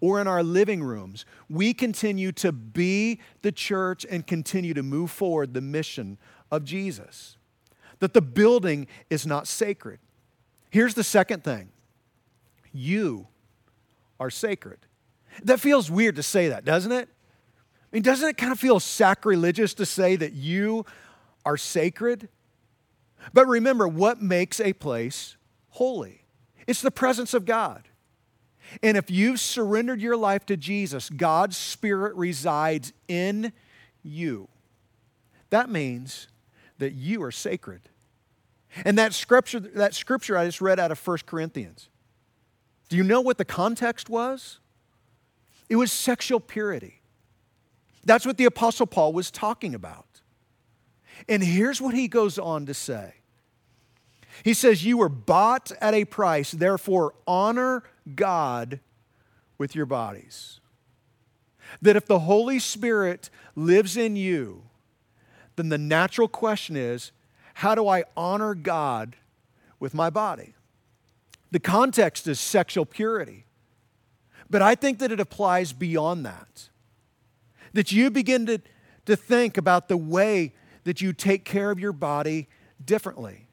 or 0.00 0.20
in 0.20 0.26
our 0.26 0.42
living 0.42 0.82
rooms, 0.82 1.24
we 1.50 1.74
continue 1.74 2.32
to 2.32 2.52
be 2.52 3.20
the 3.42 3.52
church 3.52 4.06
and 4.08 4.26
continue 4.26 4.74
to 4.74 4.82
move 4.82 5.10
forward 5.10 5.52
the 5.52 5.60
mission 5.60 6.18
of 6.50 6.64
Jesus. 6.64 7.36
That 7.98 8.14
the 8.14 8.22
building 8.22 8.86
is 9.10 9.26
not 9.26 9.46
sacred. 9.46 9.98
Here's 10.70 10.94
the 10.94 11.04
second 11.04 11.44
thing 11.44 11.70
you 12.72 13.26
are 14.18 14.30
sacred. 14.30 14.78
That 15.42 15.60
feels 15.60 15.90
weird 15.90 16.16
to 16.16 16.22
say 16.22 16.48
that, 16.48 16.64
doesn't 16.64 16.92
it? 16.92 17.08
I 17.94 17.98
mean, 17.98 18.02
doesn't 18.02 18.28
it 18.28 18.36
kind 18.36 18.50
of 18.50 18.58
feel 18.58 18.80
sacrilegious 18.80 19.72
to 19.74 19.86
say 19.86 20.16
that 20.16 20.32
you 20.32 20.84
are 21.46 21.56
sacred? 21.56 22.28
But 23.32 23.46
remember, 23.46 23.86
what 23.86 24.20
makes 24.20 24.58
a 24.58 24.72
place 24.72 25.36
holy? 25.68 26.24
It's 26.66 26.82
the 26.82 26.90
presence 26.90 27.34
of 27.34 27.44
God. 27.44 27.88
And 28.82 28.96
if 28.96 29.12
you've 29.12 29.38
surrendered 29.38 30.00
your 30.00 30.16
life 30.16 30.44
to 30.46 30.56
Jesus, 30.56 31.08
God's 31.08 31.56
Spirit 31.56 32.16
resides 32.16 32.92
in 33.06 33.52
you. 34.02 34.48
That 35.50 35.70
means 35.70 36.26
that 36.78 36.94
you 36.94 37.22
are 37.22 37.30
sacred. 37.30 37.82
And 38.84 38.98
that 38.98 39.14
scripture, 39.14 39.60
that 39.60 39.94
scripture 39.94 40.36
I 40.36 40.46
just 40.46 40.60
read 40.60 40.80
out 40.80 40.90
of 40.90 41.06
1 41.06 41.18
Corinthians, 41.26 41.90
do 42.88 42.96
you 42.96 43.04
know 43.04 43.20
what 43.20 43.38
the 43.38 43.44
context 43.44 44.10
was? 44.10 44.58
It 45.68 45.76
was 45.76 45.92
sexual 45.92 46.40
purity. 46.40 47.02
That's 48.04 48.26
what 48.26 48.36
the 48.36 48.44
Apostle 48.44 48.86
Paul 48.86 49.12
was 49.12 49.30
talking 49.30 49.74
about. 49.74 50.06
And 51.28 51.42
here's 51.42 51.80
what 51.80 51.94
he 51.94 52.08
goes 52.08 52.38
on 52.38 52.66
to 52.66 52.74
say 52.74 53.14
He 54.42 54.54
says, 54.54 54.84
You 54.84 54.98
were 54.98 55.08
bought 55.08 55.72
at 55.80 55.94
a 55.94 56.04
price, 56.04 56.50
therefore 56.50 57.14
honor 57.26 57.82
God 58.14 58.80
with 59.58 59.74
your 59.74 59.86
bodies. 59.86 60.60
That 61.80 61.96
if 61.96 62.06
the 62.06 62.20
Holy 62.20 62.58
Spirit 62.58 63.30
lives 63.56 63.96
in 63.96 64.16
you, 64.16 64.62
then 65.56 65.70
the 65.70 65.78
natural 65.78 66.28
question 66.28 66.76
is, 66.76 67.12
How 67.54 67.74
do 67.74 67.88
I 67.88 68.04
honor 68.16 68.54
God 68.54 69.16
with 69.80 69.94
my 69.94 70.10
body? 70.10 70.54
The 71.50 71.60
context 71.60 72.26
is 72.26 72.40
sexual 72.40 72.84
purity. 72.84 73.46
But 74.50 74.60
I 74.60 74.74
think 74.74 74.98
that 74.98 75.10
it 75.10 75.20
applies 75.20 75.72
beyond 75.72 76.26
that 76.26 76.68
that 77.74 77.92
you 77.92 78.10
begin 78.10 78.46
to, 78.46 78.60
to 79.04 79.16
think 79.16 79.58
about 79.58 79.88
the 79.88 79.96
way 79.96 80.54
that 80.84 81.00
you 81.00 81.12
take 81.12 81.44
care 81.44 81.70
of 81.70 81.78
your 81.78 81.92
body 81.92 82.48
differently. 82.82 83.48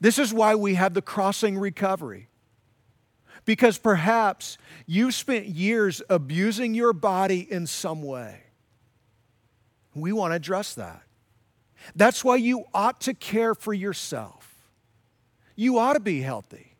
This 0.00 0.18
is 0.18 0.32
why 0.32 0.54
we 0.54 0.74
have 0.74 0.94
the 0.94 1.02
crossing 1.02 1.58
recovery. 1.58 2.28
Because 3.44 3.76
perhaps 3.76 4.56
you've 4.86 5.14
spent 5.14 5.46
years 5.46 6.00
abusing 6.08 6.74
your 6.74 6.92
body 6.92 7.40
in 7.40 7.66
some 7.66 8.02
way. 8.02 8.44
We 9.94 10.12
want 10.12 10.32
to 10.32 10.36
address 10.36 10.74
that. 10.74 11.02
That's 11.96 12.24
why 12.24 12.36
you 12.36 12.64
ought 12.72 13.00
to 13.02 13.14
care 13.14 13.54
for 13.54 13.74
yourself. 13.74 14.48
You 15.56 15.78
ought 15.78 15.94
to 15.94 16.00
be 16.00 16.20
healthy. 16.20 16.76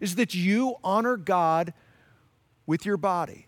Is 0.00 0.16
that 0.16 0.34
you 0.34 0.76
honor 0.84 1.16
God 1.16 1.72
with 2.66 2.84
your 2.84 2.96
body. 2.96 3.46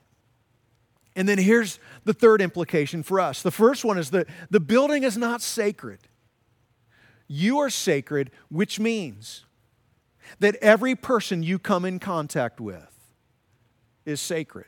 And 1.16 1.28
then 1.28 1.38
here's 1.38 1.78
the 2.04 2.12
third 2.12 2.42
implication 2.42 3.02
for 3.02 3.20
us. 3.20 3.42
The 3.42 3.50
first 3.50 3.84
one 3.84 3.98
is 3.98 4.10
that 4.10 4.26
the 4.50 4.60
building 4.60 5.04
is 5.04 5.16
not 5.16 5.42
sacred. 5.42 6.00
You 7.28 7.58
are 7.58 7.70
sacred, 7.70 8.30
which 8.48 8.80
means 8.80 9.44
that 10.40 10.56
every 10.56 10.94
person 10.94 11.42
you 11.42 11.58
come 11.58 11.84
in 11.84 11.98
contact 11.98 12.60
with 12.60 12.98
is 14.04 14.20
sacred. 14.20 14.66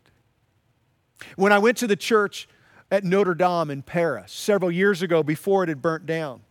When 1.35 1.53
I 1.53 1.59
went 1.59 1.79
to 1.79 1.87
the 1.87 1.97
church 1.97 2.49
at 2.91 3.05
Notre 3.05 3.35
Dame 3.35 3.71
in 3.71 3.83
Paris 3.83 4.33
several 4.33 4.71
years 4.71 5.03
ago 5.03 5.23
before 5.23 5.65
it 5.65 5.69
had 5.69 5.83
burnt 5.83 6.07
down, 6.07 6.43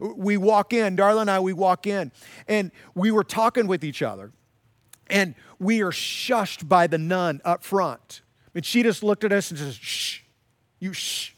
we 0.00 0.36
walk 0.36 0.72
in, 0.72 0.96
Darla 0.96 1.22
and 1.22 1.30
I, 1.30 1.40
we 1.40 1.52
walk 1.52 1.86
in, 1.86 2.12
and 2.46 2.70
we 2.94 3.10
were 3.10 3.24
talking 3.24 3.66
with 3.66 3.84
each 3.84 4.02
other. 4.02 4.32
And 5.08 5.34
we 5.58 5.82
are 5.82 5.90
shushed 5.90 6.68
by 6.68 6.86
the 6.86 6.98
nun 6.98 7.40
up 7.44 7.62
front. 7.62 8.20
And 8.54 8.64
she 8.64 8.82
just 8.82 9.02
looked 9.02 9.24
at 9.24 9.32
us 9.32 9.50
and 9.50 9.58
says, 9.58 9.74
shh, 9.74 10.20
you 10.78 10.92
shh. 10.92 11.32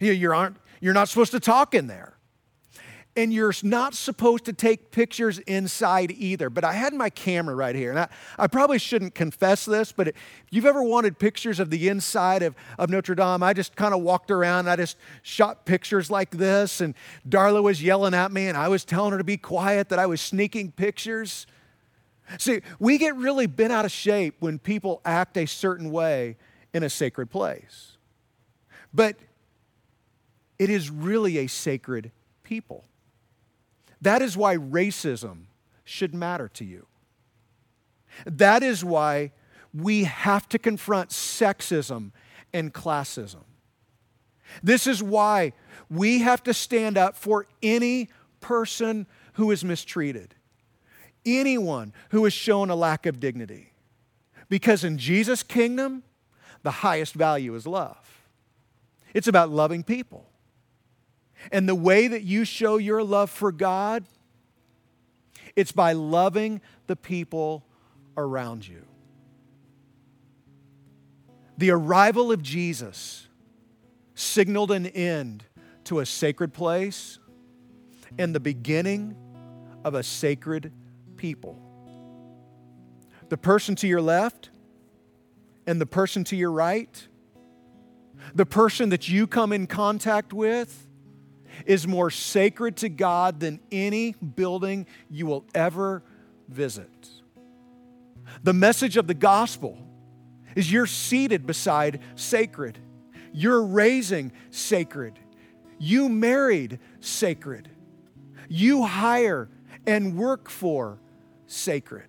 You, 0.00 0.32
aren't, 0.32 0.56
you're 0.80 0.94
not 0.94 1.08
supposed 1.08 1.30
to 1.30 1.38
talk 1.38 1.74
in 1.74 1.86
there. 1.86 2.14
And 3.14 3.32
you're 3.32 3.52
not 3.62 3.94
supposed 3.94 4.46
to 4.46 4.54
take 4.54 4.90
pictures 4.90 5.38
inside 5.40 6.10
either. 6.10 6.48
But 6.48 6.64
I 6.64 6.72
had 6.72 6.94
my 6.94 7.10
camera 7.10 7.54
right 7.54 7.74
here. 7.74 7.90
And 7.90 7.98
I, 8.00 8.08
I 8.38 8.46
probably 8.46 8.78
shouldn't 8.78 9.14
confess 9.14 9.66
this, 9.66 9.92
but 9.92 10.08
if 10.08 10.14
you've 10.50 10.64
ever 10.64 10.82
wanted 10.82 11.18
pictures 11.18 11.60
of 11.60 11.68
the 11.68 11.88
inside 11.88 12.42
of, 12.42 12.54
of 12.78 12.88
Notre 12.88 13.14
Dame, 13.14 13.42
I 13.42 13.52
just 13.52 13.76
kind 13.76 13.92
of 13.92 14.00
walked 14.00 14.30
around. 14.30 14.68
I 14.68 14.76
just 14.76 14.96
shot 15.20 15.66
pictures 15.66 16.10
like 16.10 16.30
this. 16.30 16.80
And 16.80 16.94
Darla 17.28 17.62
was 17.62 17.82
yelling 17.82 18.14
at 18.14 18.32
me, 18.32 18.48
and 18.48 18.56
I 18.56 18.68
was 18.68 18.82
telling 18.84 19.12
her 19.12 19.18
to 19.18 19.24
be 19.24 19.36
quiet, 19.36 19.90
that 19.90 19.98
I 19.98 20.06
was 20.06 20.20
sneaking 20.22 20.72
pictures. 20.72 21.46
See, 22.38 22.60
we 22.78 22.98
get 22.98 23.16
really 23.16 23.46
bent 23.46 23.72
out 23.72 23.84
of 23.84 23.90
shape 23.90 24.36
when 24.40 24.58
people 24.58 25.00
act 25.04 25.36
a 25.36 25.46
certain 25.46 25.90
way 25.90 26.36
in 26.72 26.82
a 26.82 26.90
sacred 26.90 27.30
place. 27.30 27.96
But 28.94 29.16
it 30.58 30.70
is 30.70 30.90
really 30.90 31.38
a 31.38 31.46
sacred 31.46 32.12
people. 32.42 32.84
That 34.00 34.22
is 34.22 34.36
why 34.36 34.56
racism 34.56 35.44
should 35.84 36.14
matter 36.14 36.48
to 36.54 36.64
you. 36.64 36.86
That 38.26 38.62
is 38.62 38.84
why 38.84 39.32
we 39.74 40.04
have 40.04 40.48
to 40.50 40.58
confront 40.58 41.10
sexism 41.10 42.12
and 42.52 42.72
classism. 42.72 43.44
This 44.62 44.86
is 44.86 45.02
why 45.02 45.52
we 45.88 46.20
have 46.20 46.42
to 46.44 46.52
stand 46.52 46.98
up 46.98 47.16
for 47.16 47.46
any 47.62 48.08
person 48.40 49.06
who 49.34 49.50
is 49.50 49.64
mistreated, 49.64 50.34
anyone 51.24 51.92
who 52.10 52.24
has 52.24 52.32
shown 52.32 52.70
a 52.70 52.74
lack 52.74 53.06
of 53.06 53.20
dignity. 53.20 53.72
Because 54.48 54.84
in 54.84 54.98
Jesus' 54.98 55.42
kingdom, 55.42 56.02
the 56.62 56.70
highest 56.70 57.14
value 57.14 57.54
is 57.54 57.66
love. 57.66 58.28
It's 59.14 59.28
about 59.28 59.50
loving 59.50 59.82
people. 59.82 60.26
And 61.50 61.68
the 61.68 61.74
way 61.74 62.06
that 62.06 62.22
you 62.22 62.44
show 62.44 62.76
your 62.76 63.02
love 63.02 63.30
for 63.30 63.50
God, 63.50 64.04
it's 65.56 65.72
by 65.72 65.92
loving 65.92 66.60
the 66.86 66.96
people 66.96 67.64
around 68.16 68.66
you. 68.66 68.84
The 71.58 71.70
arrival 71.70 72.32
of 72.32 72.42
Jesus 72.42 73.26
signaled 74.14 74.70
an 74.70 74.86
end 74.86 75.44
to 75.84 76.00
a 76.00 76.06
sacred 76.06 76.52
place 76.52 77.18
and 78.18 78.34
the 78.34 78.40
beginning 78.40 79.16
of 79.84 79.94
a 79.94 80.02
sacred 80.02 80.72
people. 81.22 81.56
The 83.28 83.36
person 83.36 83.76
to 83.76 83.86
your 83.86 84.02
left 84.02 84.50
and 85.68 85.80
the 85.80 85.86
person 85.86 86.24
to 86.24 86.36
your 86.36 86.50
right, 86.50 87.08
the 88.34 88.44
person 88.44 88.88
that 88.88 89.08
you 89.08 89.28
come 89.28 89.52
in 89.52 89.68
contact 89.68 90.32
with, 90.32 90.88
is 91.64 91.86
more 91.86 92.10
sacred 92.10 92.76
to 92.78 92.88
God 92.88 93.38
than 93.38 93.60
any 93.70 94.16
building 94.34 94.84
you 95.08 95.26
will 95.26 95.44
ever 95.54 96.02
visit. 96.48 97.08
The 98.42 98.52
message 98.52 98.96
of 98.96 99.06
the 99.06 99.14
gospel 99.14 99.78
is 100.56 100.72
you're 100.72 100.86
seated 100.86 101.46
beside 101.46 102.00
sacred, 102.16 102.80
you're 103.32 103.62
raising 103.62 104.32
sacred, 104.50 105.20
you 105.78 106.08
married 106.08 106.80
sacred, 106.98 107.70
you 108.48 108.84
hire 108.84 109.48
and 109.86 110.16
work 110.16 110.50
for 110.50 110.98
sacred. 111.52 112.08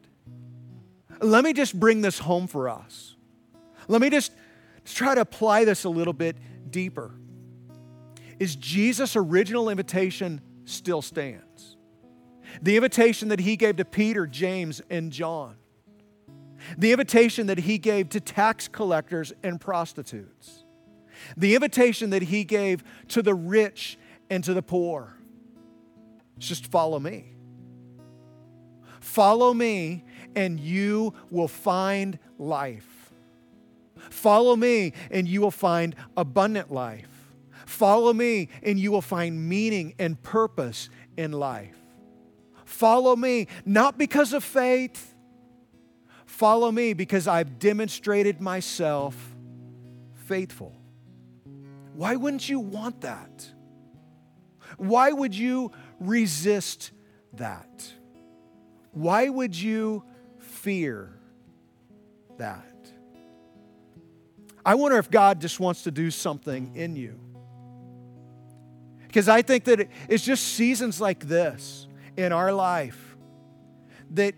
Let 1.21 1.43
me 1.43 1.53
just 1.53 1.79
bring 1.79 2.01
this 2.01 2.19
home 2.19 2.47
for 2.47 2.69
us. 2.69 3.15
Let 3.87 4.01
me 4.01 4.09
just 4.09 4.31
try 4.85 5.15
to 5.15 5.21
apply 5.21 5.65
this 5.65 5.83
a 5.83 5.89
little 5.89 6.13
bit 6.13 6.37
deeper 6.69 7.13
is 8.39 8.55
Jesus' 8.55 9.15
original 9.15 9.69
invitation 9.69 10.41
still 10.65 11.01
stands. 11.01 11.77
The 12.61 12.75
invitation 12.75 13.29
that 13.29 13.39
he 13.39 13.55
gave 13.55 13.77
to 13.77 13.85
Peter, 13.85 14.27
James, 14.27 14.81
and 14.89 15.11
John. 15.11 15.55
The 16.77 16.91
invitation 16.91 17.47
that 17.47 17.59
he 17.59 17.77
gave 17.77 18.09
to 18.09 18.19
tax 18.19 18.67
collectors 18.67 19.33
and 19.43 19.59
prostitutes. 19.59 20.65
The 21.37 21.55
invitation 21.55 22.09
that 22.11 22.23
he 22.23 22.43
gave 22.43 22.83
to 23.09 23.21
the 23.21 23.33
rich 23.33 23.97
and 24.29 24.43
to 24.43 24.53
the 24.53 24.61
poor. 24.61 25.17
Just 26.37 26.67
follow 26.67 26.99
me. 26.99 27.32
Follow 29.13 29.53
me, 29.53 30.03
and 30.35 30.59
you 30.59 31.13
will 31.29 31.47
find 31.47 32.17
life. 32.39 33.11
Follow 34.09 34.55
me, 34.55 34.93
and 35.11 35.27
you 35.27 35.39
will 35.39 35.51
find 35.51 35.95
abundant 36.17 36.71
life. 36.71 37.31
Follow 37.67 38.11
me, 38.11 38.49
and 38.63 38.79
you 38.79 38.91
will 38.91 39.03
find 39.03 39.47
meaning 39.47 39.93
and 39.99 40.19
purpose 40.23 40.89
in 41.15 41.31
life. 41.31 41.77
Follow 42.65 43.15
me, 43.15 43.49
not 43.67 43.99
because 43.99 44.33
of 44.33 44.43
faith. 44.43 45.13
Follow 46.25 46.71
me 46.71 46.93
because 46.93 47.27
I've 47.27 47.59
demonstrated 47.59 48.41
myself 48.41 49.15
faithful. 50.25 50.75
Why 51.93 52.15
wouldn't 52.15 52.49
you 52.49 52.59
want 52.59 53.01
that? 53.01 53.47
Why 54.77 55.11
would 55.11 55.35
you 55.35 55.71
resist 55.99 56.89
that? 57.33 57.93
Why 58.93 59.27
would 59.27 59.55
you 59.55 60.03
fear 60.39 61.13
that? 62.37 62.65
I 64.65 64.75
wonder 64.75 64.97
if 64.97 65.11
God 65.11 65.41
just 65.41 65.59
wants 65.59 65.83
to 65.83 65.91
do 65.91 66.09
something 66.09 66.75
in 66.75 66.95
you. 66.95 67.19
Because 69.07 69.27
I 69.27 69.41
think 69.41 69.65
that 69.65 69.89
it's 70.07 70.23
just 70.23 70.43
seasons 70.43 71.01
like 71.01 71.27
this 71.27 71.87
in 72.15 72.31
our 72.31 72.53
life 72.53 73.17
that 74.11 74.35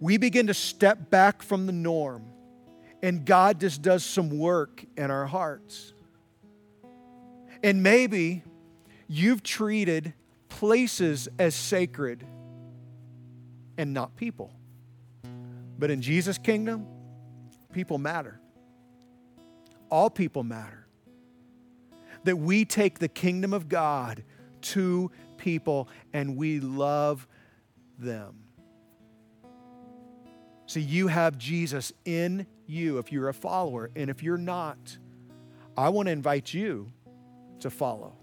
we 0.00 0.18
begin 0.18 0.48
to 0.48 0.54
step 0.54 1.10
back 1.10 1.42
from 1.42 1.66
the 1.66 1.72
norm 1.72 2.26
and 3.02 3.24
God 3.24 3.60
just 3.60 3.82
does 3.82 4.04
some 4.04 4.30
work 4.38 4.84
in 4.96 5.10
our 5.10 5.26
hearts. 5.26 5.94
And 7.62 7.82
maybe 7.82 8.42
you've 9.08 9.42
treated 9.42 10.12
places 10.48 11.28
as 11.38 11.54
sacred 11.54 12.26
and 13.78 13.92
not 13.92 14.16
people. 14.16 14.52
But 15.78 15.90
in 15.90 16.00
Jesus' 16.00 16.38
kingdom, 16.38 16.86
people 17.72 17.98
matter. 17.98 18.40
All 19.90 20.10
people 20.10 20.42
matter 20.42 20.86
that 22.24 22.36
we 22.36 22.64
take 22.64 22.98
the 22.98 23.08
kingdom 23.08 23.52
of 23.52 23.68
God 23.68 24.24
to 24.60 25.10
people 25.36 25.88
and 26.12 26.36
we 26.36 26.60
love 26.60 27.26
them. 27.98 28.34
See, 30.66 30.80
you 30.80 31.06
have 31.06 31.38
Jesus 31.38 31.92
in 32.04 32.46
you 32.66 32.98
if 32.98 33.12
you're 33.12 33.28
a 33.28 33.34
follower. 33.34 33.90
And 33.94 34.10
if 34.10 34.22
you're 34.22 34.36
not, 34.36 34.98
I 35.76 35.88
want 35.90 36.06
to 36.06 36.12
invite 36.12 36.52
you 36.52 36.90
to 37.60 37.70
follow. 37.70 38.16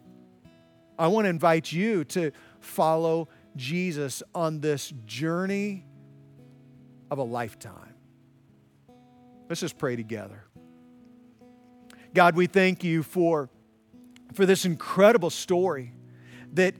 I 0.99 1.07
want 1.07 1.25
to 1.25 1.29
invite 1.29 1.71
you 1.71 2.03
to 2.05 2.31
follow 2.59 3.29
Jesus 3.55 4.23
on 4.33 4.59
this 4.59 4.93
journey 5.05 5.85
of 7.11 7.17
a 7.17 7.23
lifetime. 7.23 7.93
Let's 9.49 9.61
just 9.61 9.77
pray 9.77 9.95
together. 9.95 10.43
God, 12.13 12.35
we 12.35 12.47
thank 12.47 12.83
you 12.83 13.03
for 13.03 13.49
for 14.33 14.45
this 14.45 14.65
incredible 14.65 15.29
story 15.29 15.93
that 16.53 16.73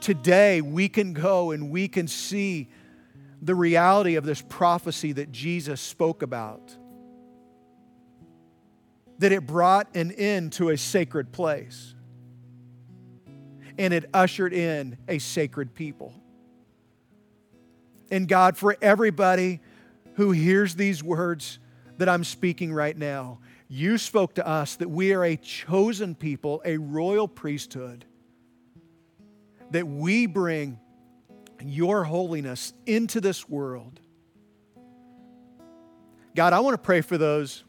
today 0.00 0.60
we 0.60 0.88
can 0.88 1.12
go 1.12 1.50
and 1.50 1.70
we 1.70 1.88
can 1.88 2.06
see 2.06 2.68
the 3.40 3.54
reality 3.54 4.14
of 4.14 4.24
this 4.24 4.40
prophecy 4.40 5.12
that 5.12 5.32
Jesus 5.32 5.80
spoke 5.80 6.22
about. 6.22 6.76
That 9.18 9.32
it 9.32 9.46
brought 9.46 9.94
an 9.96 10.12
end 10.12 10.52
to 10.54 10.70
a 10.70 10.76
sacred 10.76 11.32
place 11.32 11.94
and 13.78 13.92
it 13.92 14.08
ushered 14.12 14.52
in 14.52 14.98
a 15.08 15.18
sacred 15.18 15.74
people. 15.74 16.14
And 18.10 18.28
God, 18.28 18.56
for 18.56 18.76
everybody 18.82 19.60
who 20.14 20.32
hears 20.32 20.74
these 20.74 21.02
words 21.02 21.58
that 21.98 22.08
I'm 22.08 22.24
speaking 22.24 22.72
right 22.72 22.96
now, 22.96 23.40
you 23.68 23.96
spoke 23.96 24.34
to 24.34 24.46
us 24.46 24.76
that 24.76 24.90
we 24.90 25.14
are 25.14 25.24
a 25.24 25.36
chosen 25.36 26.14
people, 26.14 26.60
a 26.64 26.76
royal 26.76 27.26
priesthood, 27.26 28.04
that 29.70 29.86
we 29.86 30.26
bring 30.26 30.78
your 31.64 32.04
holiness 32.04 32.74
into 32.84 33.20
this 33.20 33.48
world. 33.48 34.00
God, 36.34 36.52
I 36.52 36.60
want 36.60 36.74
to 36.74 36.78
pray 36.78 37.00
for 37.00 37.16
those 37.16 37.64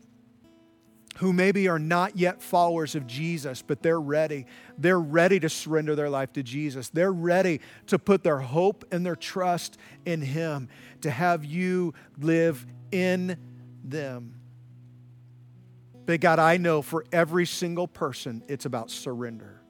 who 1.18 1.32
maybe 1.32 1.68
are 1.68 1.80
not 1.80 2.18
yet 2.18 2.42
followers 2.42 2.96
of 2.96 3.06
Jesus, 3.06 3.62
but 3.62 3.84
they're 3.84 4.02
ready. 4.02 4.46
They're 4.78 5.00
ready 5.00 5.40
to 5.40 5.50
surrender 5.50 5.96
their 5.96 6.10
life 6.10 6.34
to 6.34 6.44
Jesus. 6.44 6.90
They're 6.90 7.14
ready 7.14 7.62
to 7.88 8.00
put 8.00 8.24
their 8.24 8.40
hope 8.40 8.86
and 8.92 9.06
their 9.06 9.16
trust 9.16 9.78
in 10.06 10.22
Him, 10.22 10.70
to 11.02 11.12
have 11.12 11.46
you 11.46 11.94
live 12.20 12.66
in 12.92 13.38
them. 13.84 14.40
But 16.06 16.20
God, 16.20 16.40
I 16.40 16.58
know 16.58 16.82
for 16.82 17.06
every 17.12 17.46
single 17.46 17.88
person, 17.88 18.44
it's 18.48 18.66
about 18.66 18.90
surrender. 18.90 19.62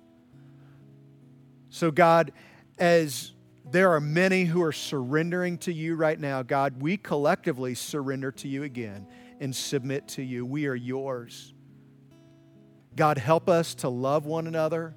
So, 1.69 1.91
God, 1.91 2.31
as 2.79 3.33
there 3.69 3.91
are 3.91 3.99
many 3.99 4.45
who 4.45 4.61
are 4.63 4.71
surrendering 4.71 5.57
to 5.59 5.73
you 5.73 5.95
right 5.95 6.19
now, 6.19 6.41
God, 6.41 6.81
we 6.81 6.97
collectively 6.97 7.75
surrender 7.75 8.31
to 8.31 8.47
you 8.47 8.63
again 8.63 9.07
and 9.39 9.55
submit 9.55 10.07
to 10.09 10.23
you. 10.23 10.45
We 10.45 10.67
are 10.67 10.75
yours. 10.75 11.53
God, 12.95 13.17
help 13.17 13.49
us 13.49 13.75
to 13.75 13.89
love 13.89 14.25
one 14.25 14.47
another. 14.47 14.95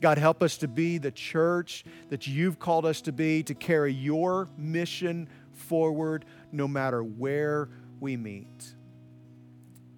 God, 0.00 0.18
help 0.18 0.42
us 0.42 0.58
to 0.58 0.68
be 0.68 0.98
the 0.98 1.10
church 1.10 1.84
that 2.10 2.26
you've 2.26 2.58
called 2.58 2.84
us 2.84 3.00
to 3.02 3.12
be, 3.12 3.42
to 3.44 3.54
carry 3.54 3.92
your 3.92 4.48
mission 4.56 5.28
forward 5.52 6.24
no 6.52 6.68
matter 6.68 7.02
where 7.02 7.70
we 7.98 8.16
meet. 8.16 8.74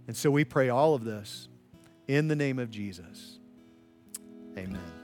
And 0.06 0.16
so 0.16 0.30
we 0.30 0.44
pray 0.44 0.68
all 0.68 0.94
of 0.94 1.04
this 1.04 1.48
in 2.06 2.28
the 2.28 2.36
name 2.36 2.58
of 2.58 2.70
Jesus. 2.70 3.38
Amen. 4.56 4.97